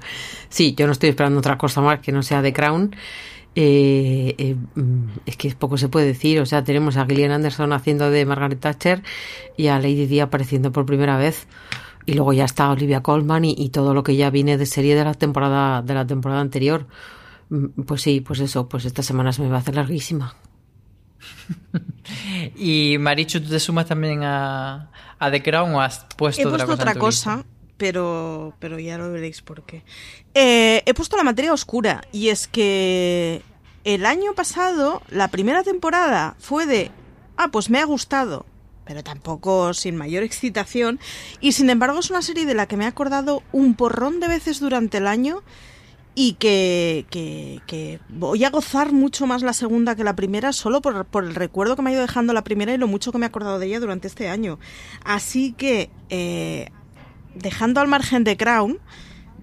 [0.50, 2.96] Sí, yo no estoy esperando otra cosa más que no sea The Crown.
[3.56, 6.40] Eh, eh, mm, es que poco se puede decir.
[6.40, 9.04] O sea, tenemos a Gillian Anderson haciendo de Margaret Thatcher
[9.58, 11.48] y a Lady Di apareciendo por primera vez.
[12.06, 15.06] Y luego ya está Olivia Colman y, todo lo que ya viene de serie de
[15.06, 16.86] la temporada de la temporada anterior.
[17.50, 20.36] Mm, pues sí, pues eso, pues esta semana se me va a hacer larguísima.
[22.56, 26.74] y Marichu, ¿tú te sumas también a, a The Crown o has puesto, He puesto
[26.74, 27.46] otra cosa?
[27.78, 29.84] pero, pero ya lo veréis por qué.
[30.34, 33.42] Eh, he puesto la materia oscura y es que
[33.84, 36.92] el año pasado la primera temporada fue de,
[37.36, 38.46] ah, pues me ha gustado,
[38.86, 41.00] pero tampoco sin mayor excitación
[41.42, 44.28] y sin embargo es una serie de la que me he acordado un porrón de
[44.28, 45.44] veces durante el año
[46.16, 51.06] y que, que, voy a gozar mucho más la segunda que la primera solo por,
[51.06, 53.26] por, el recuerdo que me ha ido dejando la primera y lo mucho que me
[53.26, 54.60] he acordado de ella durante este año.
[55.04, 56.70] Así que eh,
[57.36, 58.80] dejando al margen de Crown,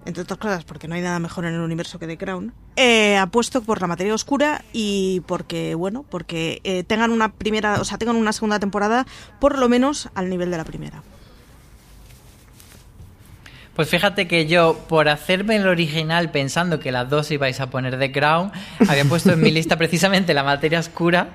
[0.04, 3.16] entre otras cosas porque no hay nada mejor en el universo que The Crown, eh,
[3.16, 7.98] apuesto por la materia oscura y porque, bueno, porque eh, tengan una primera, o sea,
[7.98, 9.06] tengan una segunda temporada
[9.40, 11.02] por lo menos al nivel de la primera.
[13.74, 17.98] Pues fíjate que yo, por hacerme el original pensando que las dos ibais a poner
[17.98, 18.50] The Crown,
[18.88, 21.28] había puesto en mi lista precisamente la materia oscura,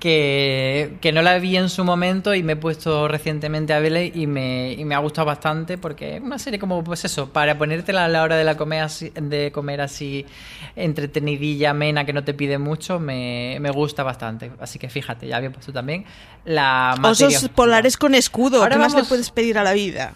[0.00, 4.26] que, no la vi en su momento y me he puesto recientemente a verla y
[4.26, 8.04] me, y me ha gustado bastante porque es una serie como, pues eso, para ponértela
[8.04, 10.26] a la hora de, la comer así, de comer así
[10.74, 14.50] entretenidilla, amena, que no te pide mucho, me, gusta bastante.
[14.58, 16.04] Así que fíjate, ya había puesto también
[16.44, 20.12] la materia Osos polares con escudo, Ahora ¿qué más le puedes pedir a la vida?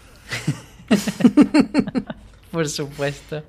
[2.51, 3.43] Por supuesto.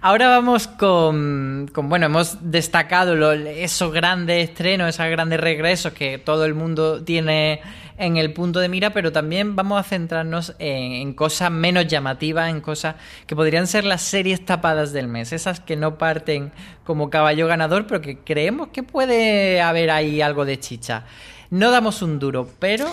[0.00, 6.54] Ahora vamos con, bueno, hemos destacado esos grandes estrenos, esos grandes regresos que todo el
[6.54, 7.60] mundo tiene
[7.98, 12.60] en el punto de mira, pero también vamos a centrarnos en, cosas menos llamativas, en
[12.60, 12.94] cosas
[13.26, 16.52] que podrían ser las series tapadas del mes, esas que no parten
[16.84, 21.04] como caballo ganador, pero que creemos que puede haber ahí algo de chicha.
[21.50, 22.92] No damos un duro, pero,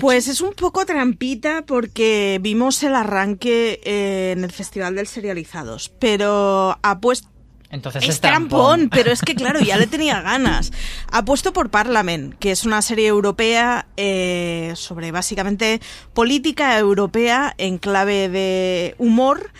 [0.00, 5.90] Pues es un poco trampita porque vimos el arranque eh, en el Festival del Serializados,
[5.98, 7.28] pero apuesto...
[7.70, 10.72] Entonces es, trampón, pero es que claro, ya le tenía ganas.
[11.10, 15.80] Apuesto por Parlament, que es una serie europea eh, sobre básicamente
[16.14, 19.50] política europea en clave de humor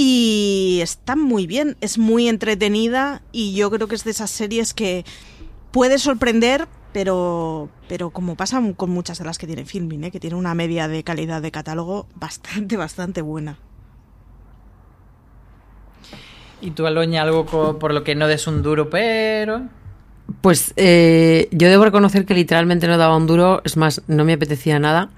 [0.00, 4.72] y está muy bien, es muy entretenida y yo creo que es de esas series
[4.72, 5.04] que
[5.72, 10.10] puede sorprender, pero, pero como pasa con muchas de las que tiene Filming, ¿eh?
[10.10, 13.58] que tiene una media de calidad de catálogo bastante, bastante buena.
[16.60, 17.46] ¿Y tú, Aloña, algo
[17.78, 19.68] por lo que no des un duro, pero...?
[20.42, 24.34] Pues eh, yo debo reconocer que literalmente no daba un duro, es más, no me
[24.34, 25.10] apetecía nada.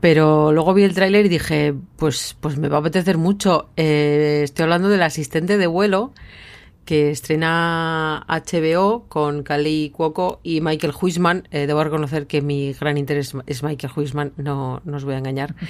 [0.00, 3.70] Pero luego vi el tráiler y dije, pues, pues me va a apetecer mucho.
[3.76, 6.12] Eh, estoy hablando del asistente de vuelo,
[6.84, 11.48] que estrena HBO con Kali Cuoco y Michael Huisman.
[11.50, 15.18] Eh, debo reconocer que mi gran interés es Michael Huisman, no, no os voy a
[15.18, 15.54] engañar.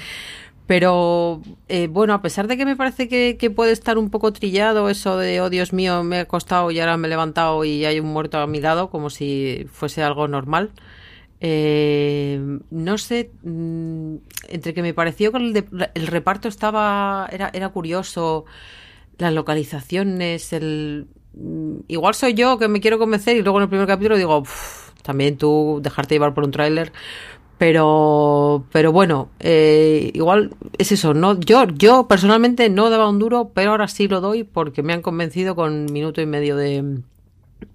[0.66, 4.88] Pero eh, bueno, a pesar de que me parece que, puede estar un poco trillado
[4.88, 8.00] eso de, oh Dios mío, me he acostado y ahora me he levantado y hay
[8.00, 10.70] un muerto a mi lado, como si fuese algo normal.
[11.40, 12.40] Eh,
[12.70, 14.16] no sé, mm,
[14.48, 18.44] entre que me pareció que el, el reparto estaba, era, era curioso,
[19.22, 21.06] las localizaciones, el...
[21.34, 24.42] Mm, igual soy yo que me quiero convencer y luego en el primer capítulo digo,
[25.02, 26.92] también tú dejarte llevar por un tráiler.
[27.58, 31.14] Pero, pero bueno, eh, igual es eso.
[31.14, 34.92] No, yo, yo personalmente no daba un duro, pero ahora sí lo doy porque me
[34.92, 37.02] han convencido con minuto y medio de,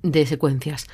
[0.04, 0.88] de secuencias.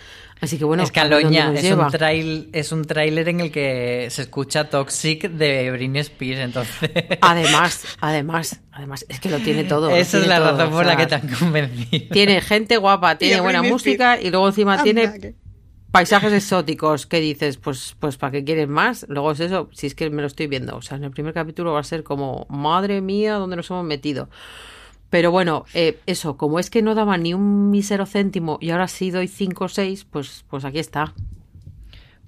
[0.43, 4.23] Así que bueno, es Caloña, es un, trail, es un tráiler en el que se
[4.23, 6.91] escucha Toxic de Britney Spears, entonces.
[7.21, 9.95] Además, además, además, es que lo tiene todo.
[9.95, 12.07] Esa es la razón por la que te han convencido.
[12.11, 15.33] Tiene gente guapa, tiene buena música y luego encima tiene
[15.91, 17.55] paisajes exóticos, ¿qué dices?
[17.55, 19.05] Pues, pues ¿para qué quieres más?
[19.07, 20.75] Luego es eso, si es que me lo estoy viendo.
[20.75, 23.85] O sea, en el primer capítulo va a ser como, madre mía, ¿dónde nos hemos
[23.85, 24.27] metido?
[25.13, 28.87] Pero bueno, eh, eso, como es que no daba ni un mísero céntimo y ahora
[28.87, 31.13] sí doy 5 o 6, pues, pues aquí está.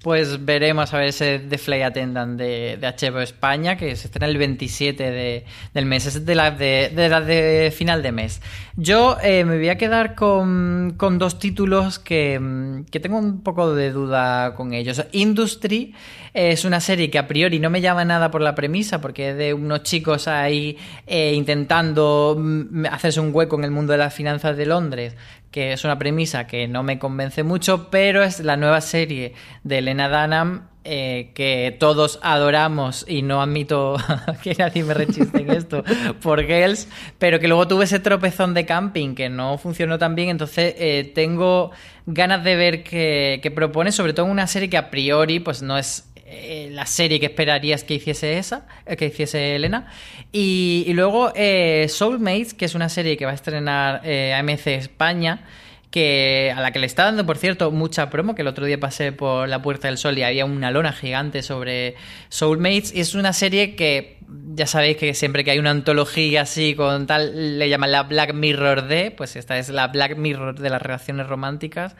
[0.05, 4.27] Pues veremos a ver ese The Fly Attendant de, de HBO España, que se estrena
[4.27, 8.39] el 27 de, del mes, es de la de, de, la de final de mes.
[8.75, 13.73] Yo eh, me voy a quedar con, con dos títulos que, que, tengo un poco
[13.73, 15.03] de duda con ellos.
[15.11, 15.95] Industry
[16.35, 19.37] es una serie que a priori no me llama nada por la premisa, porque es
[19.37, 20.77] de unos chicos ahí
[21.07, 25.15] eh, intentando mm, hacerse un hueco en el mundo de las finanzas de Londres
[25.55, 29.77] que es una premisa que no me convence mucho, pero es la nueva serie de
[29.77, 33.95] Elena Dunham eh, que todos adoramos y no admito
[34.43, 35.85] que nadie me rechiste en esto
[36.21, 36.89] por Girls,
[37.19, 41.09] pero que luego tuve ese tropezón de camping que no funcionó tan bien, entonces eh,
[41.15, 41.71] tengo
[42.05, 45.61] ganas de ver qué, qué propone, sobre todo en una serie que a priori pues
[45.61, 49.91] no es eh, la serie que esperarías que hiciese esa, eh, que hiciese Elena.
[50.31, 55.45] Y, y luego eh, Soulmates, que es una serie que va a estrenar AMC España,
[55.91, 58.79] que a la que le está dando, por cierto, mucha promo, que el otro día
[58.79, 61.95] pasé por la Puerta del Sol y había una lona gigante sobre
[62.29, 62.93] Soulmates.
[62.93, 64.17] Y es una serie que
[64.55, 68.33] ya sabéis que siempre que hay una antología así con tal, le llaman la Black
[68.33, 71.95] Mirror de, pues esta es la Black Mirror de las relaciones románticas.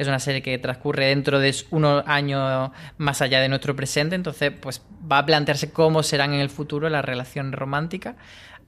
[0.00, 4.50] Es una serie que transcurre dentro de unos años más allá de nuestro presente, entonces
[4.58, 4.80] pues
[5.10, 8.16] va a plantearse cómo serán en el futuro las relaciones románticas.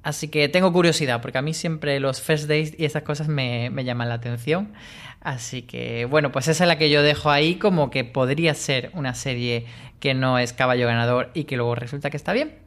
[0.02, 3.70] Así que tengo curiosidad, porque a mí siempre los first days y esas cosas me,
[3.70, 4.74] me, llaman la atención.
[5.22, 8.90] Así que, bueno, pues esa es la que yo dejo ahí como que podría ser
[8.92, 9.64] una serie
[10.00, 12.61] que no es caballo ganador y que luego resulta que está bien.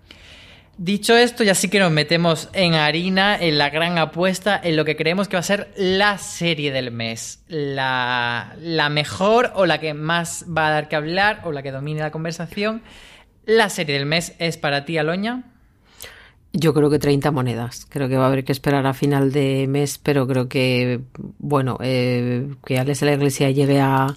[0.77, 4.83] Dicho esto, ya sí que nos metemos en harina, en la gran apuesta, en lo
[4.83, 7.43] que creemos que va a ser la serie del mes.
[7.47, 11.71] La, la mejor o la que más va a dar que hablar o la que
[11.71, 12.81] domine la conversación.
[13.45, 15.43] La serie del mes es para ti, Aloña.
[16.51, 17.87] Yo creo que 30 monedas.
[17.89, 20.99] Creo que va a haber que esperar a final de mes, pero creo que,
[21.37, 24.07] bueno, eh, que Alex de la Iglesia llegue a,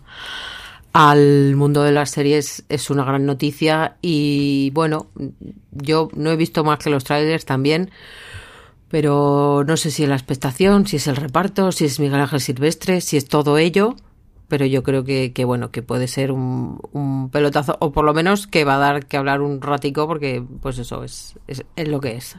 [0.93, 5.07] al mundo de las series es una gran noticia y, bueno,
[5.71, 7.91] yo no he visto más que los trailers también,
[8.89, 12.41] pero no sé si es la expectación, si es el reparto, si es Miguel Ángel
[12.41, 13.97] Silvestre, si es todo ello
[14.49, 18.15] pero yo creo que, que bueno, que puede ser un, un, pelotazo, o por lo
[18.15, 21.89] menos que va a dar que hablar un ratico, porque pues eso es, es, es,
[21.89, 22.37] lo que es.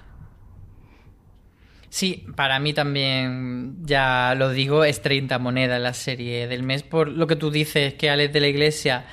[1.89, 7.07] Sí, para mí también, ya lo digo, es 30 monedas la serie del mes, por
[7.07, 9.05] lo que tú dices que Alex de la Iglesia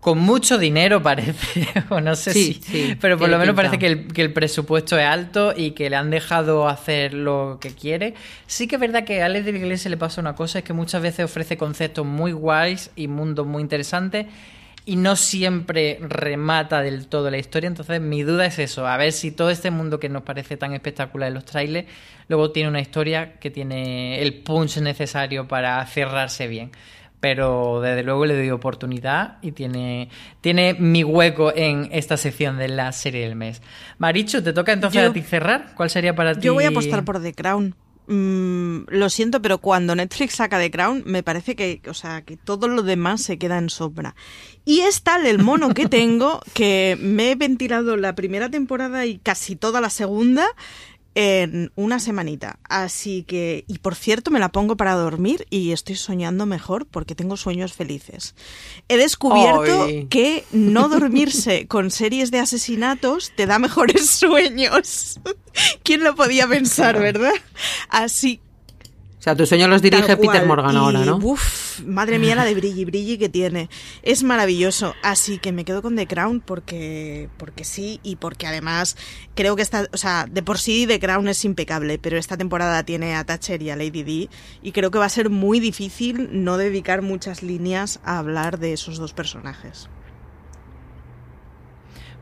[0.00, 3.78] con mucho dinero parece, o no sé sí, si, sí, pero por lo menos parece
[3.78, 7.70] que el, que el, presupuesto es alto y que le han dejado hacer lo que
[7.70, 8.14] quiere.
[8.46, 10.64] Sí que es verdad que a Alex de la Iglesia le pasa una cosa, es
[10.64, 14.26] que muchas veces ofrece conceptos muy guays y mundos muy interesantes
[14.88, 19.12] y no siempre remata del todo la historia, entonces mi duda es eso, a ver
[19.12, 21.86] si todo este mundo que nos parece tan espectacular en los trailers,
[22.28, 26.70] luego tiene una historia que tiene el punch necesario para cerrarse bien
[27.20, 30.08] pero desde luego le doy oportunidad y tiene,
[30.40, 33.60] tiene mi hueco en esta sección de la serie del mes.
[33.98, 35.74] Maricho, ¿te toca entonces Yo- a ti cerrar?
[35.74, 36.42] ¿Cuál sería para ti?
[36.42, 37.74] Yo voy a apostar por The Crown.
[38.10, 42.38] Mm, lo siento, pero cuando Netflix saca The Crown, me parece que, o sea, que
[42.38, 44.16] todo lo demás se queda en sombra.
[44.64, 49.18] Y es tal el mono que tengo que me he ventilado la primera temporada y
[49.18, 50.46] casi toda la segunda
[51.14, 52.58] en una semanita.
[52.68, 57.14] Así que, y por cierto, me la pongo para dormir y estoy soñando mejor porque
[57.14, 58.34] tengo sueños felices.
[58.88, 65.20] He descubierto que no dormirse con series de asesinatos te da mejores sueños.
[65.82, 67.34] ¿Quién lo podía pensar, verdad?
[67.88, 68.40] Así
[69.28, 70.46] sea, tu sueño los dirige Peter.
[70.46, 71.16] Morgan Y, ahora, ¿no?
[71.16, 73.68] Uf, madre mía la de brilli brilli que tiene.
[74.02, 74.94] Es maravilloso.
[75.02, 78.96] Así que me quedo con The Crown porque, porque sí y porque además
[79.34, 82.82] creo que esta, o sea, de por sí The Crown es impecable, pero esta temporada
[82.84, 84.30] tiene a Thatcher y a Lady Di
[84.62, 88.72] y creo que va a ser muy difícil no dedicar muchas líneas a hablar de
[88.72, 89.88] esos dos personajes.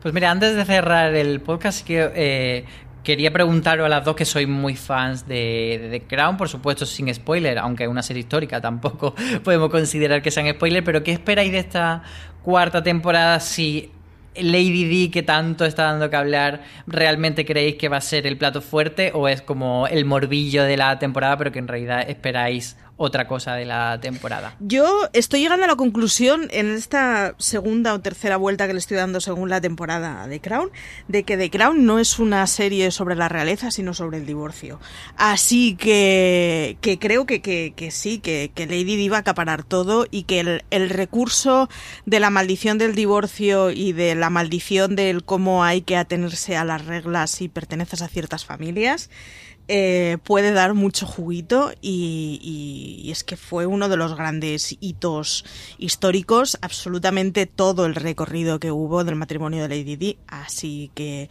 [0.01, 2.65] Pues mira, antes de cerrar el podcast, que, eh,
[3.07, 7.07] quería preguntaros a las dos que sois muy fans de, The Crown, por supuesto sin
[7.13, 11.53] spoiler, aunque es una serie histórica, tampoco podemos considerar que sean spoiler, pero ¿qué esperáis
[11.53, 12.03] de esta
[12.43, 13.93] cuarta temporada si
[14.35, 18.37] Lady Di, que tanto está dando que hablar, realmente creéis que va a ser el
[18.37, 22.75] plato fuerte o es como el morbillo de la temporada, pero que en realidad esperáis
[22.97, 24.55] otra cosa de la temporada.
[24.59, 28.97] Yo estoy llegando a la conclusión en esta segunda o tercera vuelta que le estoy
[28.97, 30.71] dando según la temporada de Crown,
[31.07, 34.79] de que The Crown no es una serie sobre la realeza, sino sobre el divorcio.
[35.15, 40.39] Así que, creo que, sí, que, que, Lady Di va a acaparar todo y que
[40.39, 41.69] el, el recurso
[42.05, 46.65] de la maldición del divorcio y de la maldición del cómo hay que atenerse a
[46.65, 49.09] las reglas si perteneces a ciertas familias,
[49.69, 55.43] eh, puede dar mucho juguito y, es que fue uno de los grandes hitos
[55.77, 61.29] históricos, absolutamente todo el recorrido que hubo del matrimonio de Lady Di, así que...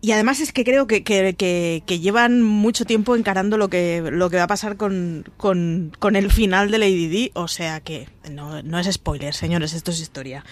[0.00, 4.00] Y además es que creo que, que, que, que llevan mucho tiempo encarando lo que,
[4.12, 7.80] lo que va a pasar con, con, con el final de Lady Di, o sea
[7.80, 10.44] que no, no es spoiler, señores, esto es historia.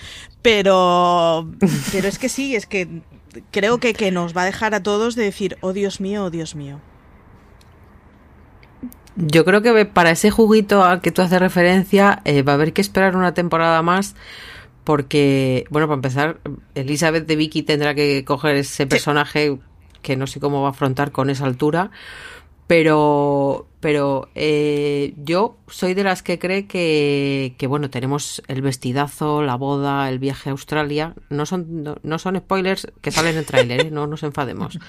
[0.43, 1.49] Pero,
[1.93, 2.89] pero es que sí, es que
[3.51, 6.31] creo que, que nos va a dejar a todos de decir, oh Dios mío, oh
[6.31, 6.81] Dios mío.
[9.17, 12.73] Yo creo que para ese juguito al que tú haces referencia eh, va a haber
[12.73, 14.15] que esperar una temporada más
[14.87, 16.41] porque, bueno, para empezar,
[16.77, 19.59] Elizabeth de Vicky tendrá que coger ese personaje
[20.01, 21.91] que no sé cómo va a afrontar con esa altura,
[22.69, 29.43] pero, pero eh, yo soy de las que cree que, que, bueno, tenemos el vestidazo,
[29.43, 31.15] la boda, el viaje a Australia.
[31.31, 33.91] No son, no, no son spoilers que salen en el tráiler, ¿eh?
[33.93, 34.81] no nos enfademos.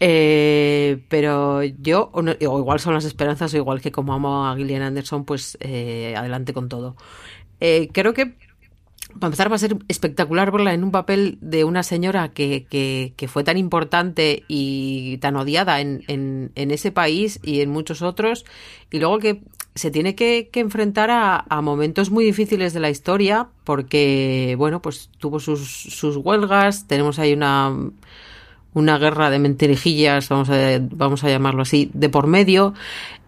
[0.00, 4.46] Eh, pero yo, o, no, o, igual son las esperanzas, o igual que como amo
[4.46, 6.94] a Gillian Anderson, pues adelante con todo.
[7.58, 8.36] Creo que
[9.14, 13.14] para empezar va a ser espectacular verla en un papel de una señora que, que,
[13.16, 18.02] que fue tan importante y tan odiada en, en, en, ese país y en muchos
[18.02, 18.44] otros,
[18.90, 19.42] y luego que
[19.74, 25.10] se tiene que, enfrentar a, a, momentos muy difíciles de la historia, porque, bueno, pues
[25.18, 27.74] tuvo sus, sus huelgas, tenemos ahí una
[28.78, 32.74] una guerra de mentirijillas, vamos a, vamos a llamarlo así, de por medio.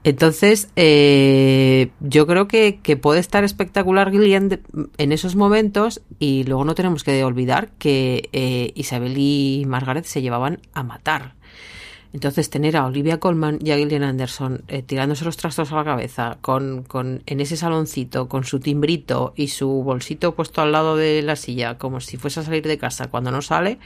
[0.02, 4.60] Entonces, eh, yo creo que, que, puede estar espectacular Gillian
[4.96, 10.22] en esos momentos y luego no tenemos que olvidar que eh, Isabel y Margaret se
[10.22, 11.34] llevaban a matar.
[12.12, 15.84] Entonces, tener a Olivia Colman y a Gillian Anderson eh, tirándose los trastos a la
[15.84, 20.96] cabeza con, con, en ese saloncito con su timbrito y su bolsito puesto al lado
[20.96, 23.78] de la silla, como si fuese a salir de casa cuando no sale,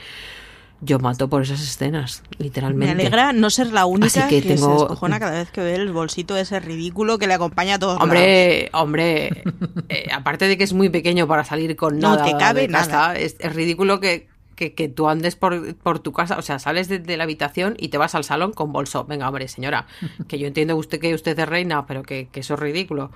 [0.80, 2.94] yo mato por esas escenas, literalmente.
[2.94, 4.78] Me alegra no ser la única que, que tengo...
[4.78, 8.00] se escojona cada vez que ve el bolsito ese ridículo que le acompaña a todos
[8.00, 8.82] Hombre, lados.
[8.82, 9.44] hombre,
[9.88, 12.68] eh, aparte de que es muy pequeño para salir con no nada te cabe de
[12.68, 13.18] casa, nada.
[13.18, 16.88] Es, es ridículo que, que, que, tú andes por, por tu casa, o sea, sales
[16.88, 19.04] de, de, la habitación y te vas al salón con bolso.
[19.04, 19.86] Venga, hombre, señora,
[20.28, 23.10] que yo entiendo usted que usted es reina, pero que, que eso es ridículo.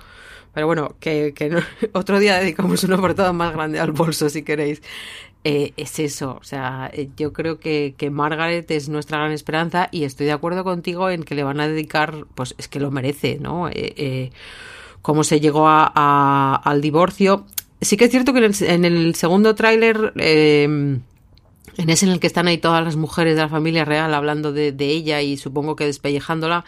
[0.53, 1.59] Pero bueno, que, que no,
[1.93, 4.81] otro día dedicamos una portada más grande al bolso, si queréis
[5.43, 6.37] eh, es eso.
[6.39, 10.33] O sea, eh, yo creo que, que, Margaret es nuestra gran esperanza y estoy de
[10.33, 13.69] acuerdo contigo en que le van a dedicar, pues es que lo merece, ¿no?
[13.69, 14.31] Eh, eh
[15.01, 17.45] cómo se llegó a, al divorcio.
[17.81, 22.27] Sí que es cierto que en el, segundo tráiler, eh, en ese en el que
[22.27, 25.75] están ahí todas las mujeres de la familia real hablando de, de ella y supongo
[25.75, 26.65] que despellejándola,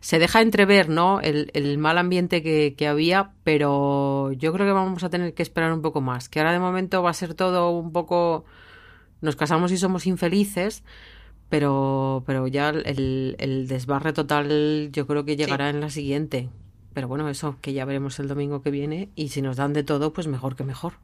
[0.00, 1.20] se deja entrever ¿no?
[1.20, 5.42] el, el mal ambiente que, que, había, pero yo creo que vamos a tener que
[5.42, 8.44] esperar un poco más, que ahora de momento va a ser todo un poco,
[9.20, 10.84] nos casamos y somos infelices,
[11.48, 15.74] pero, pero ya el, el desbarre total yo creo que llegará sí.
[15.76, 16.48] en la siguiente.
[16.92, 19.84] Pero bueno, eso, que ya veremos el domingo que viene y si nos dan de
[19.84, 20.94] todo, pues mejor que mejor.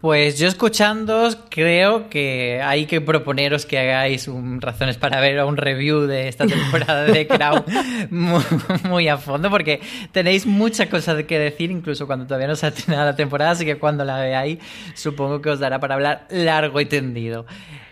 [0.00, 5.58] Pues yo escuchándoos creo que hay que proponeros que hagáis un, razones para ver un
[5.58, 7.64] review de esta temporada de Crown
[8.10, 8.42] muy,
[8.88, 12.70] muy, a fondo porque tenéis muchas cosas que decir incluso cuando todavía no se ha
[12.70, 14.58] terminado la temporada así que cuando la veáis
[14.94, 17.44] supongo que os dará para hablar largo y tendido.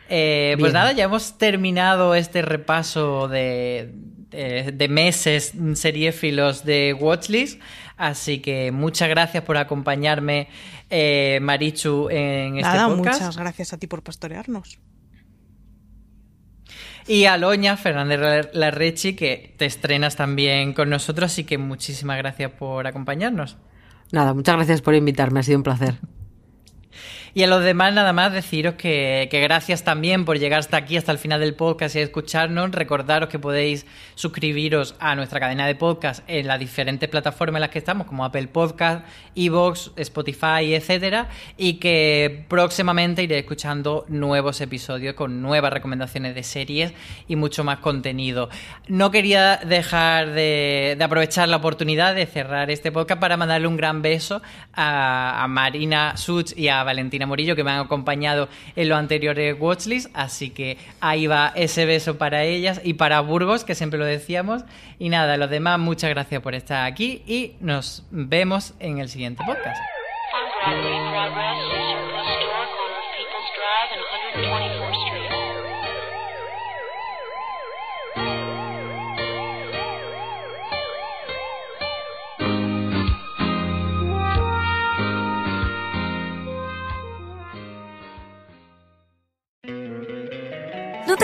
[0.09, 3.93] Eh, pues nada, ya hemos terminado este repaso de,
[4.31, 7.61] de, de meses seriéfilos de Watchlist.
[7.99, 10.49] Así que muchas gracias por acompañarme,
[10.89, 13.21] eh, Marichu, en este Nada, podcast.
[13.21, 14.79] Muchas gracias a ti por pastorearnos.
[17.09, 22.53] Y a Loña Fernández Larrechi, que te estrenas también con nosotros, así que muchísimas gracias
[22.53, 23.57] por acompañarnos.
[24.13, 25.97] Nada, muchas gracias por invitarme, ha sido un placer.
[27.35, 30.97] Y a los demás nada más deciros que, que, gracias también por llegar hasta aquí,
[30.97, 32.73] hasta el final del podcast y escucharnos.
[32.73, 37.71] Recordaros que podéis suscribiros a nuestra cadena de podcast en las diferentes plataformas en las
[37.71, 45.15] que estamos, como Apple Podcast, Evox, Spotify, etcétera, y que próximamente iré escuchando nuevos episodios
[45.15, 46.93] con nuevas recomendaciones de series
[47.27, 48.49] y mucho más contenido.
[48.89, 54.03] No quería dejar de, aprovechar la oportunidad de cerrar este podcast para mandarle un gran
[54.03, 58.89] beso a, a Marina Such y a Valentina Martina Morillo, que me han acompañado en
[58.89, 60.11] los anteriores Watchlist.
[60.15, 64.65] Así que ahí va ese beso para ellas y para Burgos, que siempre lo decíamos.
[64.99, 69.43] Y nada, los demás, muchas gracias por estar aquí y nos vemos en el siguiente
[69.45, 69.81] podcast.